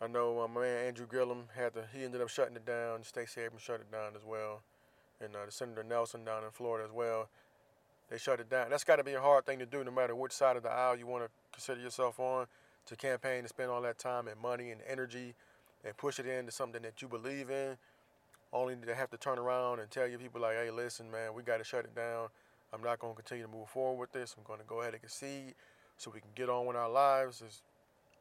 I 0.00 0.08
know 0.08 0.40
uh, 0.40 0.48
my 0.48 0.62
man 0.62 0.86
Andrew 0.86 1.06
Gillum 1.08 1.44
had 1.54 1.74
to. 1.74 1.84
He 1.94 2.02
ended 2.02 2.20
up 2.20 2.30
shutting 2.30 2.56
it 2.56 2.66
down. 2.66 3.04
Stacey 3.04 3.42
Abrams 3.42 3.62
shut 3.62 3.80
it 3.80 3.92
down 3.92 4.16
as 4.16 4.24
well, 4.26 4.62
and 5.20 5.36
uh, 5.36 5.46
the 5.46 5.52
Senator 5.52 5.84
Nelson 5.84 6.24
down 6.24 6.42
in 6.42 6.50
Florida 6.50 6.84
as 6.84 6.92
well 6.92 7.28
they 8.12 8.18
shut 8.18 8.40
it 8.40 8.50
down. 8.50 8.68
That's 8.68 8.84
got 8.84 8.96
to 8.96 9.04
be 9.04 9.14
a 9.14 9.20
hard 9.20 9.46
thing 9.46 9.58
to 9.60 9.66
do, 9.66 9.82
no 9.82 9.90
matter 9.90 10.14
which 10.14 10.32
side 10.32 10.56
of 10.56 10.62
the 10.62 10.70
aisle 10.70 10.96
you 10.96 11.06
want 11.06 11.24
to 11.24 11.30
consider 11.50 11.80
yourself 11.80 12.20
on. 12.20 12.46
To 12.86 12.96
campaign 12.96 13.38
and 13.38 13.48
spend 13.48 13.70
all 13.70 13.80
that 13.82 13.96
time 13.96 14.26
and 14.26 14.38
money 14.40 14.70
and 14.70 14.80
energy, 14.86 15.34
and 15.84 15.96
push 15.96 16.18
it 16.18 16.26
into 16.26 16.50
something 16.50 16.82
that 16.82 17.00
you 17.00 17.06
believe 17.06 17.48
in, 17.48 17.76
only 18.52 18.74
to 18.74 18.94
have 18.94 19.08
to 19.10 19.16
turn 19.16 19.38
around 19.38 19.78
and 19.78 19.88
tell 19.88 20.06
your 20.06 20.18
people 20.18 20.40
like, 20.40 20.56
"Hey, 20.56 20.70
listen, 20.70 21.08
man, 21.10 21.32
we 21.32 21.42
got 21.42 21.58
to 21.58 21.64
shut 21.64 21.84
it 21.84 21.94
down. 21.94 22.28
I'm 22.72 22.82
not 22.82 22.98
going 22.98 23.14
to 23.14 23.22
continue 23.22 23.44
to 23.44 23.50
move 23.50 23.68
forward 23.68 24.00
with 24.00 24.12
this. 24.12 24.34
I'm 24.36 24.44
going 24.44 24.60
to 24.60 24.66
go 24.66 24.80
ahead 24.80 24.94
and 24.94 25.02
concede 25.02 25.54
so 25.96 26.10
we 26.12 26.20
can 26.20 26.30
get 26.34 26.48
on 26.48 26.66
with 26.66 26.76
our 26.76 26.90
lives." 26.90 27.42
It's, 27.44 27.62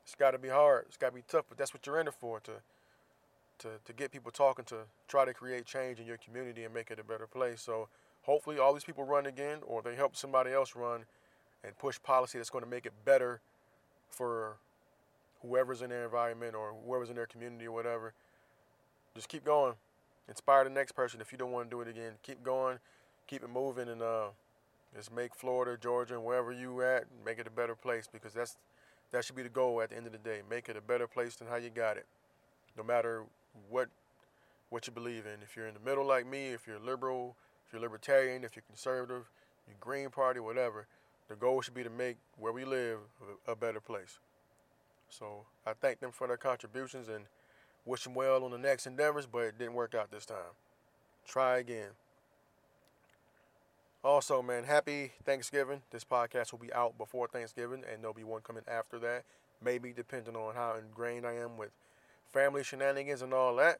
it's 0.03 0.15
got 0.15 0.31
to 0.31 0.39
be 0.39 0.49
hard. 0.49 0.85
It's 0.87 0.97
got 0.97 1.09
to 1.09 1.15
be 1.15 1.23
tough, 1.27 1.45
but 1.47 1.57
that's 1.57 1.73
what 1.73 1.85
you're 1.85 1.99
in 1.99 2.07
it 2.07 2.13
for 2.13 2.39
to 2.41 2.53
to, 3.61 3.69
to 3.85 3.93
get 3.93 4.11
people 4.11 4.31
talking 4.31 4.65
to 4.65 4.77
try 5.07 5.23
to 5.23 5.33
create 5.33 5.65
change 5.65 5.99
in 5.99 6.05
your 6.05 6.17
community 6.17 6.63
and 6.63 6.73
make 6.73 6.91
it 6.91 6.99
a 6.99 7.03
better 7.03 7.27
place. 7.27 7.61
So 7.61 7.87
hopefully 8.23 8.59
all 8.59 8.73
these 8.73 8.83
people 8.83 9.03
run 9.03 9.25
again 9.25 9.59
or 9.65 9.81
they 9.81 9.95
help 9.95 10.15
somebody 10.15 10.51
else 10.51 10.75
run 10.75 11.05
and 11.63 11.77
push 11.77 11.99
policy 12.01 12.37
that's 12.37 12.49
going 12.49 12.63
to 12.63 12.69
make 12.69 12.85
it 12.85 12.93
better 13.05 13.39
for 14.09 14.57
whoever's 15.41 15.81
in 15.81 15.89
their 15.89 16.03
environment 16.03 16.55
or 16.55 16.73
whoever's 16.85 17.09
in 17.09 17.15
their 17.15 17.25
community 17.25 17.65
or 17.65 17.71
whatever. 17.71 18.13
Just 19.15 19.29
keep 19.29 19.45
going. 19.45 19.73
Inspire 20.27 20.63
the 20.63 20.69
next 20.69 20.93
person 20.93 21.21
if 21.21 21.31
you 21.31 21.37
don't 21.37 21.51
want 21.51 21.69
to 21.69 21.75
do 21.75 21.81
it 21.81 21.87
again. 21.87 22.13
Keep 22.23 22.43
going, 22.43 22.79
keep 23.31 23.43
it 23.43 23.49
moving, 23.49 23.87
and 23.87 24.01
uh, 24.01 24.27
just 24.93 25.11
make 25.13 25.33
Florida, 25.33 25.77
Georgia, 25.81 26.15
and 26.15 26.23
wherever 26.25 26.51
you 26.51 26.81
at, 26.81 27.05
make 27.25 27.39
it 27.39 27.47
a 27.47 27.51
better 27.51 27.75
place 27.75 28.09
because 28.11 28.33
that's 28.33 28.57
that 29.11 29.25
should 29.25 29.35
be 29.35 29.43
the 29.43 29.49
goal 29.49 29.81
at 29.81 29.89
the 29.89 29.97
end 29.97 30.05
of 30.05 30.11
the 30.11 30.17
day. 30.17 30.41
Make 30.49 30.69
it 30.69 30.77
a 30.77 30.81
better 30.81 31.07
place 31.07 31.35
than 31.35 31.47
how 31.47 31.55
you 31.55 31.69
got 31.69 31.97
it. 31.97 32.05
No 32.77 32.83
matter 32.83 33.23
what 33.69 33.87
what 34.69 34.87
you 34.87 34.93
believe 34.93 35.25
in. 35.25 35.41
If 35.43 35.55
you're 35.55 35.67
in 35.67 35.73
the 35.73 35.79
middle 35.79 36.05
like 36.05 36.25
me, 36.25 36.47
if 36.47 36.65
you're 36.67 36.79
liberal, 36.79 37.35
if 37.65 37.73
you're 37.73 37.81
libertarian, 37.81 38.43
if 38.43 38.55
you're 38.55 38.63
conservative, 38.67 39.29
you're 39.67 39.77
Green 39.79 40.09
Party, 40.09 40.39
whatever, 40.39 40.87
the 41.27 41.35
goal 41.35 41.61
should 41.61 41.73
be 41.73 41.83
to 41.83 41.89
make 41.89 42.17
where 42.37 42.53
we 42.53 42.63
live 42.63 42.99
a 43.47 43.55
better 43.55 43.81
place. 43.81 44.19
So 45.09 45.45
I 45.65 45.73
thank 45.73 45.99
them 45.99 46.11
for 46.11 46.25
their 46.25 46.37
contributions 46.37 47.09
and 47.09 47.25
wish 47.85 48.03
them 48.05 48.13
well 48.13 48.45
on 48.45 48.51
the 48.51 48.57
next 48.57 48.87
endeavors, 48.87 49.25
but 49.25 49.39
it 49.39 49.57
didn't 49.57 49.73
work 49.73 49.93
out 49.93 50.09
this 50.09 50.25
time. 50.25 50.55
Try 51.25 51.57
again. 51.57 51.89
Also, 54.03 54.41
man, 54.41 54.63
happy 54.63 55.11
Thanksgiving. 55.23 55.83
This 55.91 56.03
podcast 56.03 56.51
will 56.51 56.59
be 56.59 56.73
out 56.73 56.97
before 56.97 57.27
Thanksgiving, 57.27 57.83
and 57.91 58.01
there'll 58.01 58.15
be 58.15 58.23
one 58.23 58.41
coming 58.41 58.63
after 58.67 58.97
that. 58.97 59.23
Maybe 59.63 59.93
depending 59.93 60.35
on 60.35 60.55
how 60.55 60.75
ingrained 60.75 61.23
I 61.23 61.33
am 61.33 61.55
with 61.55 61.69
family 62.33 62.63
shenanigans 62.63 63.21
and 63.21 63.31
all 63.31 63.55
that. 63.57 63.77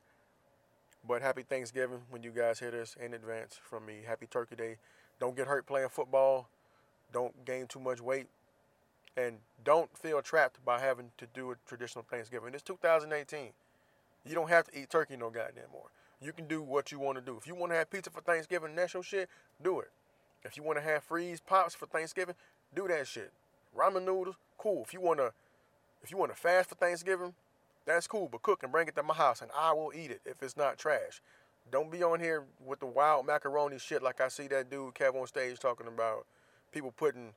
But 1.08 1.24
happy 1.24 1.42
Thanksgiving 1.42 2.02
when 2.12 2.22
you 2.22 2.30
guys 2.30 2.60
hear 2.60 2.70
this 2.70 2.96
in 3.04 3.16
advance 3.16 3.60
from 3.64 3.88
me. 3.88 4.02
Happy 4.06 4.28
Turkey 4.28 4.56
Day. 4.56 4.76
Don't 5.20 5.36
get 5.36 5.48
hurt 5.48 5.66
playing 5.66 5.90
football. 5.90 6.48
Don't 7.12 7.44
gain 7.44 7.66
too 7.66 7.80
much 7.80 8.00
weight. 8.00 8.28
And 9.18 9.38
don't 9.66 9.98
feel 9.98 10.22
trapped 10.22 10.64
by 10.64 10.80
having 10.80 11.10
to 11.18 11.26
do 11.34 11.50
a 11.50 11.56
traditional 11.68 12.06
Thanksgiving. 12.08 12.54
It's 12.54 12.62
2018. 12.62 13.50
You 14.24 14.36
don't 14.36 14.50
have 14.50 14.68
to 14.68 14.80
eat 14.80 14.92
turkey 14.92 15.18
no 15.18 15.32
goddamn 15.32 15.72
more. 15.74 15.90
You 16.22 16.32
can 16.32 16.46
do 16.46 16.62
what 16.62 16.92
you 16.92 17.00
want 17.00 17.18
to 17.18 17.24
do. 17.24 17.38
If 17.38 17.48
you 17.48 17.56
want 17.56 17.72
to 17.72 17.78
have 17.78 17.90
pizza 17.90 18.12
for 18.12 18.22
Thanksgiving, 18.22 18.76
that's 18.76 18.94
your 18.94 19.02
shit, 19.02 19.28
do 19.64 19.80
it. 19.80 19.90
If 20.44 20.58
you 20.58 20.64
want 20.64 20.78
to 20.78 20.84
have 20.84 21.04
freeze 21.04 21.40
pops 21.40 21.76
for 21.76 21.86
Thanksgiving, 21.86 22.36
do 22.76 22.88
that 22.88 23.08
shit. 23.08 23.32
Ramen 23.78 24.06
noodles, 24.06 24.36
cool. 24.58 24.84
If 24.84 24.94
you 24.94 25.02
want 25.02 25.20
to 25.20 25.34
if 26.04 26.12
you 26.12 26.18
want 26.18 26.32
to 26.32 26.38
fast 26.38 26.70
for 26.70 26.76
Thanksgiving, 26.76 27.34
that's 27.86 28.08
cool, 28.08 28.28
but 28.32 28.42
cook 28.42 28.64
and 28.64 28.72
bring 28.72 28.88
it 28.88 28.96
to 28.96 29.04
my 29.04 29.14
house 29.14 29.42
and 29.42 29.52
I 29.58 29.74
will 29.74 29.92
eat 29.96 30.12
it 30.12 30.22
if 30.26 30.42
it's 30.42 30.58
not 30.58 30.78
trash. 30.78 31.22
Don't 31.72 31.92
be 31.92 32.04
on 32.04 32.20
here 32.20 32.44
with 32.66 32.80
the 32.80 32.88
wild 32.88 33.26
macaroni 33.26 33.78
shit 33.78 34.02
like 34.02 34.20
I 34.20 34.28
see 34.30 34.48
that 34.48 34.70
dude 34.70 34.96
Kev 34.96 35.16
on 35.16 35.28
stage 35.28 35.60
talking 35.60 35.88
about 35.88 36.26
people 36.72 36.92
putting 36.92 37.34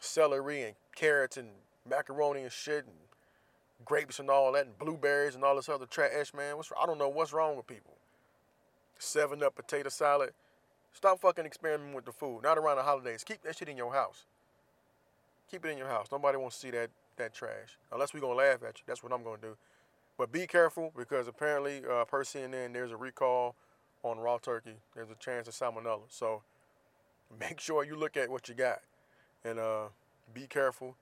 celery 0.00 0.62
and 0.62 0.74
carrots 0.94 1.36
and 1.36 1.48
macaroni 1.88 2.42
and 2.42 2.52
shit 2.52 2.84
and 2.84 2.94
grapes 3.84 4.18
and 4.18 4.30
all 4.30 4.52
that 4.52 4.66
and 4.66 4.78
blueberries 4.78 5.34
and 5.34 5.44
all 5.44 5.56
this 5.56 5.68
other 5.68 5.86
trash, 5.86 6.32
man. 6.34 6.56
What's 6.56 6.70
I 6.80 6.86
don't 6.86 6.98
know 6.98 7.08
what's 7.08 7.32
wrong 7.32 7.56
with 7.56 7.66
people. 7.66 7.94
Seven 8.98 9.42
up 9.42 9.56
potato 9.56 9.88
salad. 9.88 10.32
Stop 10.92 11.20
fucking 11.20 11.46
experimenting 11.46 11.94
with 11.94 12.04
the 12.04 12.12
food. 12.12 12.42
Not 12.42 12.58
around 12.58 12.76
the 12.76 12.82
holidays. 12.82 13.24
Keep 13.24 13.42
that 13.42 13.56
shit 13.56 13.68
in 13.68 13.76
your 13.76 13.92
house. 13.92 14.24
Keep 15.50 15.64
it 15.64 15.70
in 15.70 15.78
your 15.78 15.88
house. 15.88 16.08
Nobody 16.12 16.38
wants 16.38 16.56
to 16.56 16.66
see 16.66 16.70
that 16.70 16.90
that 17.16 17.34
trash. 17.34 17.78
Unless 17.92 18.14
we're 18.14 18.20
gonna 18.20 18.34
laugh 18.34 18.62
at 18.66 18.78
you, 18.78 18.84
that's 18.86 19.02
what 19.02 19.12
I'm 19.12 19.22
gonna 19.22 19.40
do. 19.40 19.56
But 20.16 20.32
be 20.32 20.46
careful 20.46 20.92
because 20.96 21.28
apparently, 21.28 21.82
uh, 21.90 22.04
per 22.04 22.24
CNN, 22.24 22.72
there's 22.72 22.90
a 22.90 22.96
recall 22.96 23.54
on 24.02 24.18
raw 24.18 24.38
turkey. 24.38 24.76
There's 24.94 25.10
a 25.10 25.14
chance 25.14 25.48
of 25.48 25.54
salmonella. 25.54 26.02
So 26.08 26.42
make 27.38 27.60
sure 27.60 27.84
you 27.84 27.96
look 27.96 28.16
at 28.16 28.30
what 28.30 28.48
you 28.48 28.54
got 28.54 28.80
and 29.44 29.58
uh, 29.58 29.88
be 30.32 30.46
careful. 30.46 30.96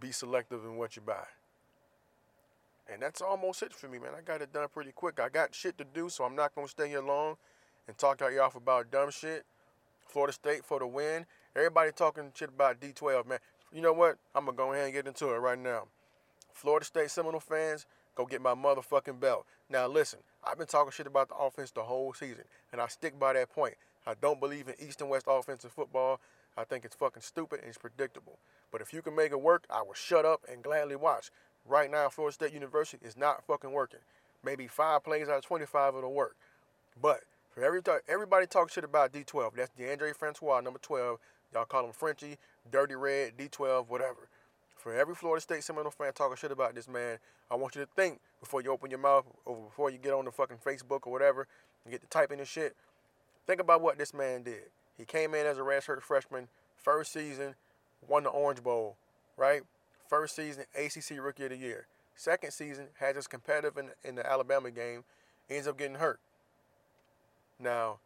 Be 0.00 0.12
selective 0.12 0.64
in 0.64 0.76
what 0.76 0.96
you 0.96 1.02
buy. 1.02 1.24
And 2.92 3.00
that's 3.00 3.22
almost 3.22 3.62
it 3.62 3.72
for 3.72 3.88
me, 3.88 3.98
man. 3.98 4.10
I 4.16 4.20
got 4.20 4.42
it 4.42 4.52
done 4.52 4.68
pretty 4.72 4.92
quick. 4.92 5.18
I 5.18 5.28
got 5.28 5.54
shit 5.54 5.78
to 5.78 5.84
do, 5.84 6.08
so 6.10 6.24
I'm 6.24 6.36
not 6.36 6.54
gonna 6.54 6.68
stay 6.68 6.88
here 6.88 7.00
long 7.00 7.36
and 7.86 7.96
talk 7.96 8.18
to 8.18 8.30
you 8.30 8.40
off 8.40 8.56
about 8.56 8.90
dumb 8.90 9.10
shit. 9.10 9.44
Florida 10.06 10.32
State 10.32 10.64
for 10.64 10.78
the 10.78 10.86
win. 10.86 11.26
Everybody 11.56 11.92
talking 11.92 12.32
shit 12.34 12.48
about 12.48 12.80
D12, 12.80 13.26
man 13.26 13.38
you 13.74 13.80
know 13.82 13.92
what? 13.92 14.18
I'm 14.34 14.44
gonna 14.44 14.56
go 14.56 14.72
ahead 14.72 14.84
and 14.84 14.94
get 14.94 15.06
into 15.08 15.30
it 15.30 15.38
right 15.38 15.58
now. 15.58 15.88
Florida 16.52 16.86
State 16.86 17.10
Seminole 17.10 17.40
fans, 17.40 17.86
go 18.14 18.24
get 18.24 18.40
my 18.40 18.54
motherfucking 18.54 19.18
belt. 19.18 19.46
Now 19.68 19.88
listen, 19.88 20.20
I've 20.44 20.56
been 20.56 20.68
talking 20.68 20.92
shit 20.92 21.08
about 21.08 21.28
the 21.28 21.34
offense 21.34 21.72
the 21.72 21.82
whole 21.82 22.14
season, 22.14 22.44
and 22.70 22.80
I 22.80 22.86
stick 22.86 23.18
by 23.18 23.32
that 23.32 23.50
point. 23.50 23.74
I 24.06 24.14
don't 24.14 24.38
believe 24.38 24.68
in 24.68 24.74
East 24.78 25.00
and 25.00 25.10
West 25.10 25.26
offensive 25.28 25.72
football. 25.72 26.20
I 26.56 26.62
think 26.62 26.84
it's 26.84 26.94
fucking 26.94 27.22
stupid 27.22 27.60
and 27.60 27.68
it's 27.68 27.78
predictable. 27.78 28.38
But 28.70 28.80
if 28.80 28.92
you 28.92 29.02
can 29.02 29.16
make 29.16 29.32
it 29.32 29.40
work, 29.40 29.64
I 29.68 29.82
will 29.82 29.94
shut 29.94 30.24
up 30.24 30.42
and 30.48 30.62
gladly 30.62 30.94
watch. 30.94 31.30
Right 31.66 31.90
now, 31.90 32.08
Florida 32.08 32.34
State 32.34 32.52
University 32.52 33.04
is 33.04 33.16
not 33.16 33.44
fucking 33.44 33.72
working. 33.72 34.00
Maybe 34.44 34.68
five 34.68 35.02
plays 35.02 35.28
out 35.28 35.38
of 35.38 35.44
25 35.44 35.96
it'll 35.96 36.12
work. 36.12 36.36
But 37.00 37.22
for 37.54 37.62
every 37.62 37.80
everybody 38.08 38.46
talk 38.46 38.70
shit 38.70 38.82
about 38.82 39.12
D12. 39.12 39.54
That's 39.54 39.70
Deondre 39.78 40.14
Francois, 40.16 40.60
number 40.60 40.80
12. 40.80 41.18
Y'all 41.52 41.64
call 41.64 41.86
him 41.86 41.92
Frenchie, 41.92 42.36
Dirty 42.70 42.96
Red, 42.96 43.36
D12, 43.38 43.88
whatever. 43.88 44.28
For 44.76 44.92
every 44.92 45.14
Florida 45.14 45.40
State 45.40 45.62
Seminole 45.62 45.92
fan 45.92 46.12
talking 46.12 46.36
shit 46.36 46.50
about 46.50 46.74
this 46.74 46.88
man, 46.88 47.18
I 47.50 47.54
want 47.54 47.76
you 47.76 47.82
to 47.82 47.88
think 47.94 48.18
before 48.40 48.60
you 48.60 48.72
open 48.72 48.90
your 48.90 48.98
mouth 48.98 49.24
or 49.44 49.56
before 49.56 49.90
you 49.90 49.98
get 49.98 50.12
on 50.12 50.24
the 50.24 50.32
fucking 50.32 50.58
Facebook 50.66 51.06
or 51.06 51.12
whatever 51.12 51.46
and 51.84 51.92
get 51.92 52.00
to 52.00 52.08
typing 52.08 52.38
this 52.38 52.48
shit. 52.48 52.74
Think 53.46 53.60
about 53.60 53.80
what 53.80 53.98
this 53.98 54.12
man 54.12 54.42
did. 54.42 54.64
He 54.98 55.04
came 55.04 55.32
in 55.34 55.46
as 55.46 55.56
a 55.56 55.62
redshirt 55.62 56.02
freshman, 56.02 56.48
first 56.76 57.12
season, 57.12 57.54
won 58.06 58.24
the 58.24 58.30
Orange 58.30 58.62
Bowl, 58.62 58.96
right? 59.36 59.62
First 60.08 60.34
season, 60.34 60.64
ACC 60.74 61.22
Rookie 61.22 61.44
of 61.44 61.50
the 61.50 61.56
Year. 61.56 61.86
Second 62.16 62.52
season, 62.52 62.88
had 62.98 63.16
us 63.16 63.26
competitive 63.26 63.78
in, 63.78 63.90
in 64.02 64.16
the 64.16 64.26
Alabama 64.26 64.70
game, 64.70 65.04
ends 65.48 65.68
up 65.68 65.78
getting 65.78 65.96
hurt. 65.96 66.20
Now, 67.58 67.98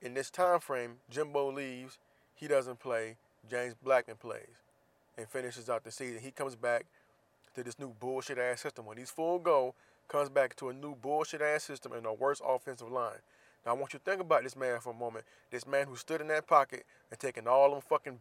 in 0.00 0.14
this 0.14 0.30
time 0.30 0.60
frame, 0.60 0.96
Jimbo 1.10 1.52
leaves, 1.52 1.98
he 2.34 2.48
doesn't 2.48 2.80
play. 2.80 3.16
James 3.48 3.74
Blackman 3.82 4.16
plays 4.16 4.62
and 5.16 5.28
finishes 5.28 5.68
out 5.68 5.84
the 5.84 5.90
season. 5.90 6.20
He 6.20 6.30
comes 6.30 6.56
back 6.56 6.86
to 7.54 7.62
this 7.62 7.78
new 7.78 7.94
bullshit 8.00 8.38
ass 8.38 8.60
system. 8.60 8.86
When 8.86 8.98
he's 8.98 9.10
full 9.10 9.38
go, 9.38 9.74
comes 10.08 10.28
back 10.28 10.56
to 10.56 10.68
a 10.68 10.72
new 10.72 10.94
bullshit 10.94 11.40
ass 11.40 11.64
system 11.64 11.92
and 11.92 12.06
a 12.06 12.12
worse 12.12 12.40
offensive 12.46 12.90
line. 12.90 13.18
Now 13.64 13.72
I 13.72 13.74
want 13.74 13.92
you 13.92 13.98
to 13.98 14.04
think 14.04 14.20
about 14.20 14.44
this 14.44 14.56
man 14.56 14.80
for 14.80 14.90
a 14.90 14.96
moment. 14.96 15.24
This 15.50 15.66
man 15.66 15.86
who 15.86 15.96
stood 15.96 16.20
in 16.20 16.28
that 16.28 16.46
pocket 16.46 16.84
and 17.10 17.18
taking 17.18 17.46
all 17.46 17.70
them 17.70 17.80
fucking 17.80 18.20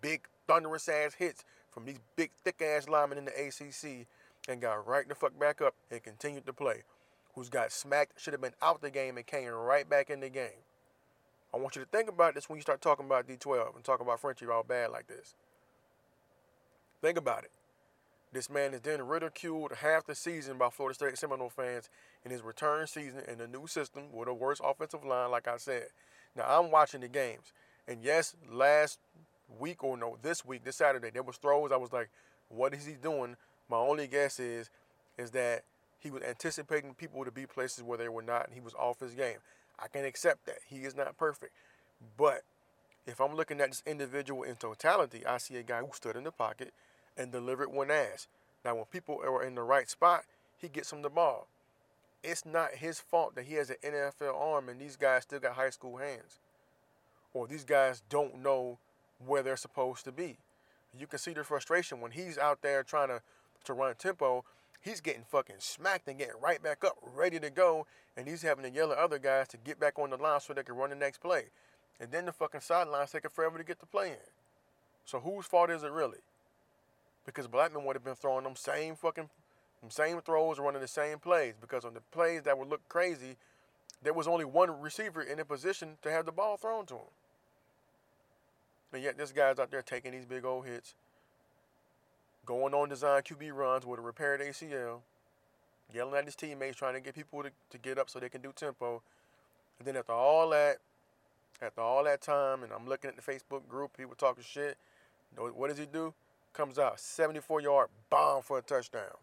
big 0.00 0.22
thunderous 0.46 0.88
ass 0.88 1.14
hits 1.14 1.44
from 1.70 1.84
these 1.84 1.98
big 2.14 2.30
thick 2.44 2.62
ass 2.62 2.88
linemen 2.88 3.18
in 3.18 3.24
the 3.24 3.32
ACC 3.32 4.06
and 4.48 4.60
got 4.60 4.86
right 4.86 5.08
the 5.08 5.14
fuck 5.14 5.38
back 5.38 5.60
up 5.60 5.74
and 5.90 6.02
continued 6.02 6.46
to 6.46 6.52
play. 6.52 6.82
Who's 7.36 7.50
got 7.50 7.70
smacked, 7.70 8.18
should 8.18 8.32
have 8.32 8.40
been 8.40 8.54
out 8.62 8.80
the 8.80 8.90
game 8.90 9.18
and 9.18 9.26
came 9.26 9.50
right 9.50 9.88
back 9.88 10.08
in 10.08 10.20
the 10.20 10.30
game. 10.30 10.64
I 11.54 11.58
want 11.58 11.76
you 11.76 11.82
to 11.82 11.88
think 11.88 12.08
about 12.08 12.34
this 12.34 12.48
when 12.48 12.56
you 12.56 12.62
start 12.62 12.80
talking 12.80 13.04
about 13.04 13.28
D12 13.28 13.76
and 13.76 13.84
talking 13.84 14.06
about 14.06 14.20
Frenchie 14.20 14.46
all 14.46 14.62
bad 14.62 14.90
like 14.90 15.06
this. 15.06 15.34
Think 17.02 17.18
about 17.18 17.44
it. 17.44 17.50
This 18.32 18.50
man 18.50 18.74
is 18.74 18.80
then 18.80 19.06
ridiculed 19.06 19.72
half 19.80 20.06
the 20.06 20.14
season 20.14 20.58
by 20.58 20.70
Florida 20.70 20.94
State 20.94 21.18
Seminole 21.18 21.50
fans 21.50 21.90
in 22.24 22.30
his 22.30 22.42
return 22.42 22.86
season 22.86 23.22
in 23.28 23.38
the 23.38 23.46
new 23.46 23.66
system 23.66 24.04
with 24.12 24.28
a 24.28 24.34
worse 24.34 24.60
offensive 24.64 25.04
line, 25.04 25.30
like 25.30 25.46
I 25.46 25.58
said. 25.58 25.88
Now, 26.34 26.44
I'm 26.48 26.70
watching 26.70 27.02
the 27.02 27.08
games. 27.08 27.52
And 27.86 28.02
yes, 28.02 28.34
last 28.50 28.98
week 29.58 29.84
or 29.84 29.96
no, 29.96 30.16
this 30.22 30.44
week, 30.44 30.64
this 30.64 30.76
Saturday, 30.76 31.10
there 31.10 31.22
was 31.22 31.36
throws. 31.36 31.70
I 31.70 31.76
was 31.76 31.92
like, 31.92 32.10
what 32.48 32.74
is 32.74 32.86
he 32.86 32.94
doing? 32.94 33.36
My 33.70 33.76
only 33.76 34.06
guess 34.06 34.40
is, 34.40 34.70
is 35.16 35.30
that 35.32 35.64
he 35.98 36.10
was 36.10 36.22
anticipating 36.22 36.94
people 36.94 37.24
to 37.24 37.30
be 37.30 37.46
places 37.46 37.84
where 37.84 37.98
they 37.98 38.08
were 38.08 38.22
not, 38.22 38.46
and 38.46 38.54
he 38.54 38.60
was 38.60 38.74
off 38.74 39.00
his 39.00 39.14
game. 39.14 39.38
I 39.78 39.88
can 39.88 40.04
accept 40.04 40.46
that. 40.46 40.58
He 40.68 40.84
is 40.84 40.96
not 40.96 41.16
perfect. 41.18 41.52
But 42.16 42.42
if 43.06 43.20
I'm 43.20 43.34
looking 43.36 43.60
at 43.60 43.70
this 43.70 43.82
individual 43.86 44.42
in 44.44 44.56
totality, 44.56 45.26
I 45.26 45.38
see 45.38 45.56
a 45.56 45.62
guy 45.62 45.80
who 45.80 45.90
stood 45.92 46.16
in 46.16 46.24
the 46.24 46.32
pocket 46.32 46.72
and 47.16 47.32
delivered 47.32 47.72
one 47.72 47.90
ass. 47.90 48.28
Now, 48.64 48.76
when 48.76 48.84
people 48.86 49.20
are 49.24 49.42
in 49.44 49.54
the 49.54 49.62
right 49.62 49.88
spot, 49.90 50.24
he 50.58 50.68
gets 50.68 50.90
them 50.90 51.02
the 51.02 51.10
ball. 51.10 51.48
It's 52.22 52.44
not 52.46 52.72
his 52.76 53.00
fault 53.00 53.34
that 53.36 53.44
he 53.46 53.54
has 53.54 53.70
an 53.70 53.76
NFL 53.84 54.34
arm 54.40 54.68
and 54.68 54.80
these 54.80 54.96
guys 54.96 55.22
still 55.24 55.40
got 55.40 55.54
high 55.54 55.70
school 55.70 55.98
hands. 55.98 56.40
or 57.34 57.46
these 57.46 57.64
guys 57.64 58.02
don't 58.08 58.42
know 58.42 58.78
where 59.24 59.42
they're 59.42 59.56
supposed 59.56 60.04
to 60.04 60.12
be. 60.12 60.36
You 60.98 61.06
can 61.06 61.18
see 61.18 61.32
the 61.34 61.44
frustration 61.44 62.00
when 62.00 62.12
he's 62.12 62.38
out 62.38 62.62
there 62.62 62.82
trying 62.82 63.08
to, 63.08 63.22
to 63.64 63.72
run 63.74 63.94
tempo. 63.96 64.44
He's 64.80 65.00
getting 65.00 65.24
fucking 65.24 65.56
smacked 65.58 66.08
and 66.08 66.18
getting 66.18 66.40
right 66.40 66.62
back 66.62 66.84
up, 66.84 66.96
ready 67.02 67.40
to 67.40 67.50
go, 67.50 67.86
and 68.16 68.28
he's 68.28 68.42
having 68.42 68.64
to 68.64 68.70
yell 68.70 68.92
at 68.92 68.98
other 68.98 69.18
guys 69.18 69.48
to 69.48 69.56
get 69.56 69.80
back 69.80 69.98
on 69.98 70.10
the 70.10 70.16
line 70.16 70.40
so 70.40 70.52
they 70.52 70.62
can 70.62 70.76
run 70.76 70.90
the 70.90 70.96
next 70.96 71.18
play. 71.18 71.44
And 72.00 72.10
then 72.12 72.26
the 72.26 72.32
fucking 72.32 72.60
sidelines 72.60 73.10
taking 73.10 73.30
forever 73.30 73.58
to 73.58 73.64
get 73.64 73.80
the 73.80 73.86
play 73.86 74.10
in. 74.10 74.30
So 75.04 75.20
whose 75.20 75.46
fault 75.46 75.70
is 75.70 75.82
it 75.82 75.90
really? 75.90 76.18
Because 77.24 77.46
Blackman 77.46 77.84
would 77.84 77.96
have 77.96 78.04
been 78.04 78.14
throwing 78.14 78.44
them 78.44 78.56
same 78.56 78.94
fucking 78.94 79.30
them 79.80 79.90
same 79.90 80.20
throws, 80.20 80.58
running 80.58 80.80
the 80.80 80.88
same 80.88 81.18
plays. 81.18 81.54
Because 81.60 81.84
on 81.84 81.94
the 81.94 82.00
plays 82.12 82.42
that 82.42 82.58
would 82.58 82.68
look 82.68 82.88
crazy, 82.88 83.36
there 84.02 84.12
was 84.12 84.28
only 84.28 84.44
one 84.44 84.80
receiver 84.80 85.22
in 85.22 85.38
a 85.38 85.44
position 85.44 85.96
to 86.02 86.10
have 86.10 86.26
the 86.26 86.32
ball 86.32 86.56
thrown 86.56 86.86
to 86.86 86.94
him. 86.94 87.10
And 88.92 89.02
yet 89.02 89.18
this 89.18 89.32
guy's 89.32 89.58
out 89.58 89.70
there 89.70 89.82
taking 89.82 90.12
these 90.12 90.24
big 90.24 90.44
old 90.44 90.66
hits, 90.66 90.94
going 92.46 92.72
on 92.72 92.88
design 92.88 93.22
QB 93.22 93.52
runs 93.52 93.84
with 93.84 93.98
a 93.98 94.02
repaired 94.02 94.40
ACL, 94.40 95.00
yelling 95.92 96.14
at 96.14 96.24
his 96.24 96.36
teammates, 96.36 96.76
trying 96.76 96.94
to 96.94 97.00
get 97.00 97.14
people 97.14 97.42
to, 97.42 97.50
to 97.70 97.78
get 97.78 97.98
up 97.98 98.08
so 98.08 98.20
they 98.20 98.28
can 98.28 98.40
do 98.40 98.52
tempo. 98.54 99.02
And 99.78 99.86
then 99.86 99.96
after 99.96 100.12
all 100.12 100.48
that, 100.50 100.78
after 101.60 101.80
all 101.80 102.04
that 102.04 102.20
time, 102.20 102.62
and 102.62 102.72
I'm 102.72 102.86
looking 102.88 103.10
at 103.10 103.16
the 103.16 103.22
Facebook 103.22 103.68
group, 103.68 103.96
people 103.96 104.14
talking 104.16 104.44
shit. 104.46 104.78
What 105.36 105.68
does 105.68 105.78
he 105.78 105.86
do? 105.86 106.14
Comes 106.52 106.78
out 106.78 106.98
74 107.00 107.60
yard 107.60 107.88
bomb 108.08 108.42
for 108.42 108.58
a 108.58 108.62
touchdown. 108.62 109.16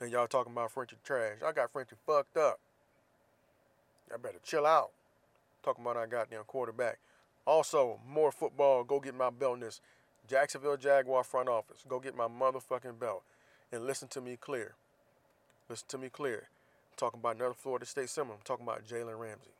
And 0.00 0.10
y'all 0.10 0.26
talking 0.26 0.52
about 0.52 0.72
Frenchy 0.72 0.96
trash. 1.04 1.36
I 1.46 1.52
got 1.52 1.70
Frenchy 1.70 1.94
fucked 2.06 2.36
up. 2.36 2.58
I 4.12 4.16
better 4.16 4.38
chill 4.42 4.66
out. 4.66 4.90
Talking 5.62 5.84
about 5.84 5.96
our 5.96 6.08
goddamn 6.08 6.42
quarterback. 6.44 6.98
Also, 7.46 8.00
more 8.08 8.32
football. 8.32 8.82
Go 8.82 8.98
get 8.98 9.14
my 9.14 9.30
belt 9.30 9.54
in 9.54 9.60
this. 9.60 9.80
Jacksonville 10.28 10.76
Jaguar 10.76 11.24
front 11.24 11.48
office. 11.48 11.84
Go 11.88 12.00
get 12.00 12.16
my 12.16 12.28
motherfucking 12.28 12.98
belt. 12.98 13.22
And 13.70 13.86
listen 13.86 14.08
to 14.08 14.20
me 14.20 14.36
clear. 14.36 14.74
Listen 15.68 15.86
to 15.88 15.98
me 15.98 16.08
clear. 16.08 16.48
I'm 16.90 16.96
talking 16.96 17.20
about 17.20 17.36
another 17.36 17.54
Florida 17.54 17.86
State 17.86 18.10
Seminoles. 18.10 18.40
I'm 18.40 18.44
talking 18.44 18.66
about 18.66 18.84
Jalen 18.84 19.18
Ramsey. 19.18 19.50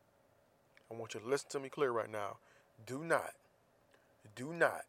I 0.90 0.94
want 0.94 1.14
you 1.14 1.20
to 1.20 1.26
listen 1.28 1.48
to 1.50 1.60
me 1.60 1.68
clear 1.68 1.90
right 1.90 2.10
now. 2.10 2.36
Do 2.84 3.02
not, 3.02 3.30
do 4.36 4.52
not 4.52 4.84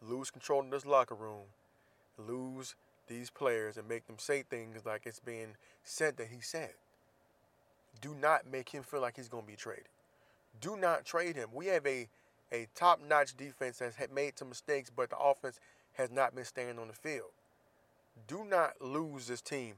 lose 0.00 0.30
control 0.30 0.62
in 0.62 0.70
this 0.70 0.86
locker 0.86 1.14
room, 1.14 1.46
lose 2.16 2.74
these 3.08 3.28
players, 3.28 3.76
and 3.76 3.88
make 3.88 4.06
them 4.06 4.18
say 4.18 4.42
things 4.42 4.86
like 4.86 5.02
it's 5.04 5.20
being 5.20 5.56
said 5.84 6.16
that 6.16 6.28
he 6.28 6.40
said. 6.40 6.70
Do 8.00 8.14
not 8.14 8.50
make 8.50 8.70
him 8.70 8.82
feel 8.82 9.00
like 9.00 9.16
he's 9.16 9.28
going 9.28 9.44
to 9.44 9.50
be 9.50 9.56
traded. 9.56 9.88
Do 10.60 10.76
not 10.76 11.04
trade 11.04 11.36
him. 11.36 11.48
We 11.52 11.66
have 11.66 11.86
a, 11.86 12.08
a 12.52 12.66
top 12.74 13.00
notch 13.06 13.36
defense 13.36 13.78
has 13.78 13.94
made 14.14 14.38
some 14.38 14.48
mistakes, 14.48 14.90
but 14.94 15.10
the 15.10 15.18
offense 15.18 15.60
has 15.94 16.10
not 16.10 16.34
been 16.34 16.44
staying 16.44 16.78
on 16.78 16.88
the 16.88 16.94
field. 16.94 17.30
Do 18.26 18.44
not 18.44 18.80
lose 18.80 19.26
this 19.26 19.40
team. 19.40 19.74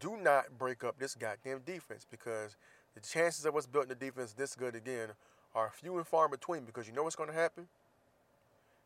Do 0.00 0.16
not 0.16 0.58
break 0.58 0.84
up 0.84 0.98
this 0.98 1.14
goddamn 1.14 1.60
defense 1.66 2.06
because 2.10 2.56
the 2.94 3.00
chances 3.00 3.44
of 3.44 3.56
us 3.56 3.66
building 3.66 3.90
the 3.90 3.94
defense 3.94 4.32
this 4.32 4.54
good 4.54 4.74
again 4.74 5.08
are 5.54 5.70
few 5.74 5.96
and 5.98 6.06
far 6.06 6.28
between 6.28 6.64
because 6.64 6.86
you 6.86 6.94
know 6.94 7.02
what's 7.02 7.16
going 7.16 7.28
to 7.28 7.34
happen? 7.34 7.66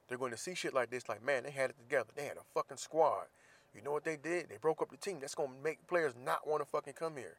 They're 0.09 0.18
going 0.18 0.33
to 0.33 0.38
see 0.38 0.55
shit 0.55 0.75
like 0.75 0.90
this, 0.90 1.09
like, 1.09 1.25
man, 1.25 1.42
they 1.42 1.51
had 1.51 1.70
it 1.70 1.77
together. 1.79 2.11
They 2.14 2.25
had 2.25 2.37
a 2.37 2.44
fucking 2.55 2.77
squad. 2.77 3.27
You 3.75 3.83
know 3.83 3.92
what 3.92 4.05
they 4.05 4.16
did? 4.16 4.49
They 4.49 4.57
broke 4.61 4.81
up 4.81 4.90
the 4.90 4.96
team. 4.96 5.18
That's 5.20 5.35
going 5.35 5.51
to 5.51 5.64
make 5.64 5.87
players 5.87 6.14
not 6.25 6.46
want 6.49 6.62
to 6.62 6.68
fucking 6.68 6.94
come 6.94 7.16
here. 7.16 7.37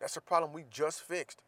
That's 0.00 0.16
a 0.16 0.20
problem 0.20 0.52
we 0.52 0.64
just 0.70 1.02
fixed. 1.02 1.38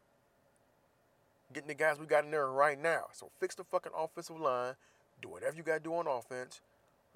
Getting 1.53 1.67
the 1.67 1.75
guys 1.75 1.99
we 1.99 2.05
got 2.05 2.25
in 2.25 2.31
there 2.31 2.47
right 2.47 2.81
now. 2.81 3.05
So 3.13 3.29
fix 3.39 3.55
the 3.55 3.63
fucking 3.63 3.91
offensive 3.97 4.39
line. 4.39 4.73
Do 5.21 5.29
whatever 5.29 5.55
you 5.55 5.63
got 5.63 5.75
to 5.75 5.83
do 5.83 5.93
on 5.95 6.07
offense. 6.07 6.61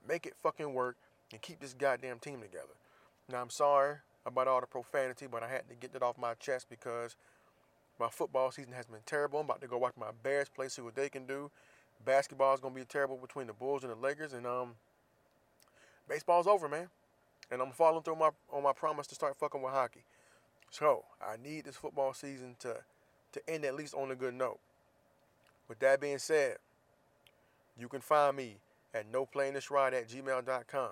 Make 0.08 0.26
it 0.26 0.34
fucking 0.42 0.74
work 0.74 0.96
and 1.32 1.42
keep 1.42 1.60
this 1.60 1.74
goddamn 1.74 2.20
team 2.20 2.42
together. 2.42 2.74
Now, 3.32 3.42
I'm 3.42 3.50
sorry 3.50 3.98
about 4.26 4.48
all 4.48 4.62
the 4.62 4.68
profanity, 4.68 5.28
but 5.28 5.44
I 5.44 5.50
had 5.50 5.68
to 5.70 5.76
get 5.76 5.94
that 5.94 6.04
off 6.04 6.18
my 6.18 6.34
chest 6.36 6.68
because 6.70 7.16
my 8.00 8.08
football 8.10 8.52
season 8.52 8.74
has 8.74 8.86
been 8.86 9.02
terrible. 9.06 9.40
I'm 9.40 9.46
about 9.46 9.62
to 9.62 9.68
go 9.68 9.78
watch 9.78 9.94
my 9.98 10.12
Bears 10.24 10.50
play, 10.50 10.70
see 10.70 10.82
what 10.82 10.96
they 10.96 11.10
can 11.10 11.26
do. 11.26 11.52
Basketball 12.06 12.54
is 12.54 12.60
gonna 12.60 12.74
be 12.74 12.86
terrible 12.86 13.18
between 13.18 13.48
the 13.48 13.54
Bulls 13.54 13.84
and 13.84 13.92
the 13.92 13.96
Lakers, 13.96 14.34
and 14.34 14.48
um, 14.48 14.76
baseball's 16.08 16.48
over, 16.48 16.70
man. 16.70 16.88
And 17.52 17.62
I'm 17.62 17.72
following 17.72 18.04
through 18.04 18.16
my 18.16 18.30
on 18.52 18.64
my 18.64 18.74
promise 18.74 19.08
to 19.08 19.16
start 19.16 19.36
fucking 19.38 19.62
with 19.62 19.74
hockey. 19.74 20.04
So 20.72 21.04
I 21.22 21.36
need 21.36 21.66
this 21.66 21.76
football 21.76 22.14
season 22.14 22.56
to 22.60 22.78
to 23.34 23.50
end 23.50 23.66
at 23.66 23.76
least 23.76 23.94
on 23.94 24.12
a 24.12 24.16
good 24.16 24.34
note. 24.34 24.60
With 25.68 25.80
that 25.80 26.02
being 26.02 26.18
said, 26.18 26.58
you 27.78 27.88
can 27.88 28.02
find 28.02 28.36
me 28.36 28.58
at 28.94 29.12
no 29.12 29.26
playing 29.26 29.54
this 29.54 29.70
ride 29.70 29.94
at 29.94 30.10
gmail.com. 30.10 30.92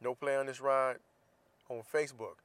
No 0.00 0.14
play 0.14 0.36
on 0.36 0.46
this 0.46 0.60
ride 0.60 0.96
on 1.68 1.82
Facebook. 1.92 2.36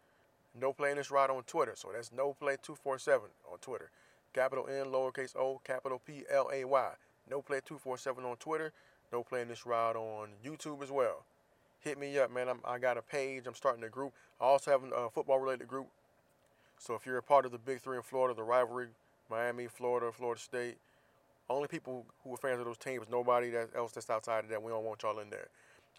No 0.60 0.74
Play 0.74 0.92
in 0.92 0.98
this 0.98 1.12
ride 1.12 1.30
on 1.30 1.44
Twitter. 1.44 1.74
So 1.76 1.90
that's 1.94 2.12
No 2.12 2.34
Play 2.34 2.58
247 2.62 3.30
on 3.52 3.58
Twitter. 3.60 3.92
Capital 4.34 4.68
N, 4.68 4.88
lowercase 4.88 5.36
o, 5.36 5.62
capital 5.64 6.02
P 6.06 6.24
L 6.30 6.50
A 6.54 6.66
Y. 6.66 6.92
No 7.30 7.42
Play 7.42 7.60
247 7.64 8.24
on 8.24 8.38
Twitter. 8.38 8.74
No 9.12 9.24
Play 9.24 9.42
in 9.42 9.48
this 9.48 9.66
ride 9.66 9.96
on 9.96 10.30
YouTube 10.44 10.82
as 10.82 10.92
well. 10.92 11.26
Hit 11.80 12.00
me 12.00 12.18
up, 12.18 12.34
man. 12.34 12.50
I'm, 12.50 12.60
i 12.66 12.80
got 12.80 12.98
a 12.98 13.02
page. 13.02 13.44
I'm 13.46 13.54
starting 13.54 13.84
a 13.84 13.90
group. 13.90 14.14
I 14.42 14.46
also 14.46 14.72
have 14.72 14.82
a 14.84 15.10
football 15.10 15.40
related 15.40 15.68
group. 15.68 15.88
So 16.80 16.96
if 16.96 17.06
you're 17.06 17.18
a 17.18 17.24
part 17.24 17.46
of 17.46 17.52
the 17.52 17.58
Big 17.58 17.82
Three 17.82 17.98
in 17.98 18.04
Florida, 18.04 18.36
the 18.36 18.44
rivalry, 18.44 18.88
Miami, 19.30 19.68
Florida, 19.68 20.12
Florida 20.12 20.40
State, 20.42 20.78
only 21.50 21.68
people 21.68 22.06
who 22.24 22.34
are 22.34 22.38
fans 22.38 22.60
of 22.60 22.66
those 22.66 22.78
teams, 22.78 23.08
nobody 23.10 23.50
that 23.52 23.70
else 23.76 23.92
that's 23.92 24.10
outside 24.10 24.44
of 24.44 24.50
that. 24.50 24.62
We 24.62 24.72
don't 24.72 24.84
want 24.84 25.04
y'all 25.04 25.20
in 25.20 25.30
there. 25.30 25.48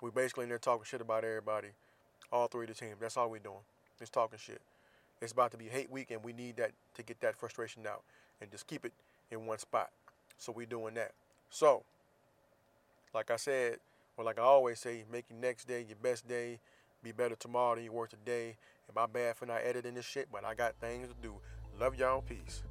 We 0.03 0.11
basically 0.11 0.45
in 0.45 0.49
there 0.49 0.59
talking 0.59 0.85
shit 0.85 1.01
about 1.01 1.25
everybody 1.25 1.69
all 2.33 2.47
three 2.47 2.64
of 2.64 2.69
the 2.69 2.75
teams. 2.75 2.97
That's 3.01 3.17
all 3.17 3.31
we're 3.31 3.38
doing. 3.38 3.57
Just 3.99 4.12
talking 4.12 4.38
shit. 4.38 4.61
It's 5.21 5.33
about 5.33 5.51
to 5.53 5.57
be 5.57 5.64
hate 5.64 5.91
week, 5.91 6.11
and 6.11 6.23
we 6.23 6.33
need 6.33 6.57
that 6.57 6.73
to 6.95 7.03
get 7.03 7.21
that 7.21 7.37
frustration 7.37 7.87
out 7.87 8.03
and 8.41 8.51
just 8.51 8.67
keep 8.67 8.85
it 8.85 8.93
in 9.31 9.47
one 9.47 9.59
spot. 9.59 9.91
So 10.38 10.53
we're 10.53 10.67
doing 10.67 10.95
that. 10.95 11.12
So, 11.51 11.83
like 13.14 13.31
I 13.31 13.37
said, 13.37 13.79
or 14.17 14.25
like 14.25 14.38
I 14.38 14.43
always 14.43 14.79
say, 14.79 15.05
make 15.11 15.25
your 15.31 15.38
next 15.41 15.67
day 15.67 15.85
your 15.88 15.97
best 16.01 16.29
day. 16.29 16.61
Be 17.03 17.12
better 17.12 17.37
tomorrow 17.37 17.77
than 17.77 17.85
you 17.85 17.93
were 17.93 18.07
today. 18.07 18.57
And 18.87 18.95
my 18.95 19.07
bad 19.07 19.37
for 19.37 19.47
not 19.47 19.61
editing 19.64 19.95
this 19.95 20.05
shit, 20.05 20.29
but 20.33 20.45
I 20.45 20.55
got 20.55 20.75
things 20.81 21.09
to 21.09 21.14
do. 21.23 21.35
Love 21.79 21.97
y'all. 21.97 22.23
Peace. 22.23 22.62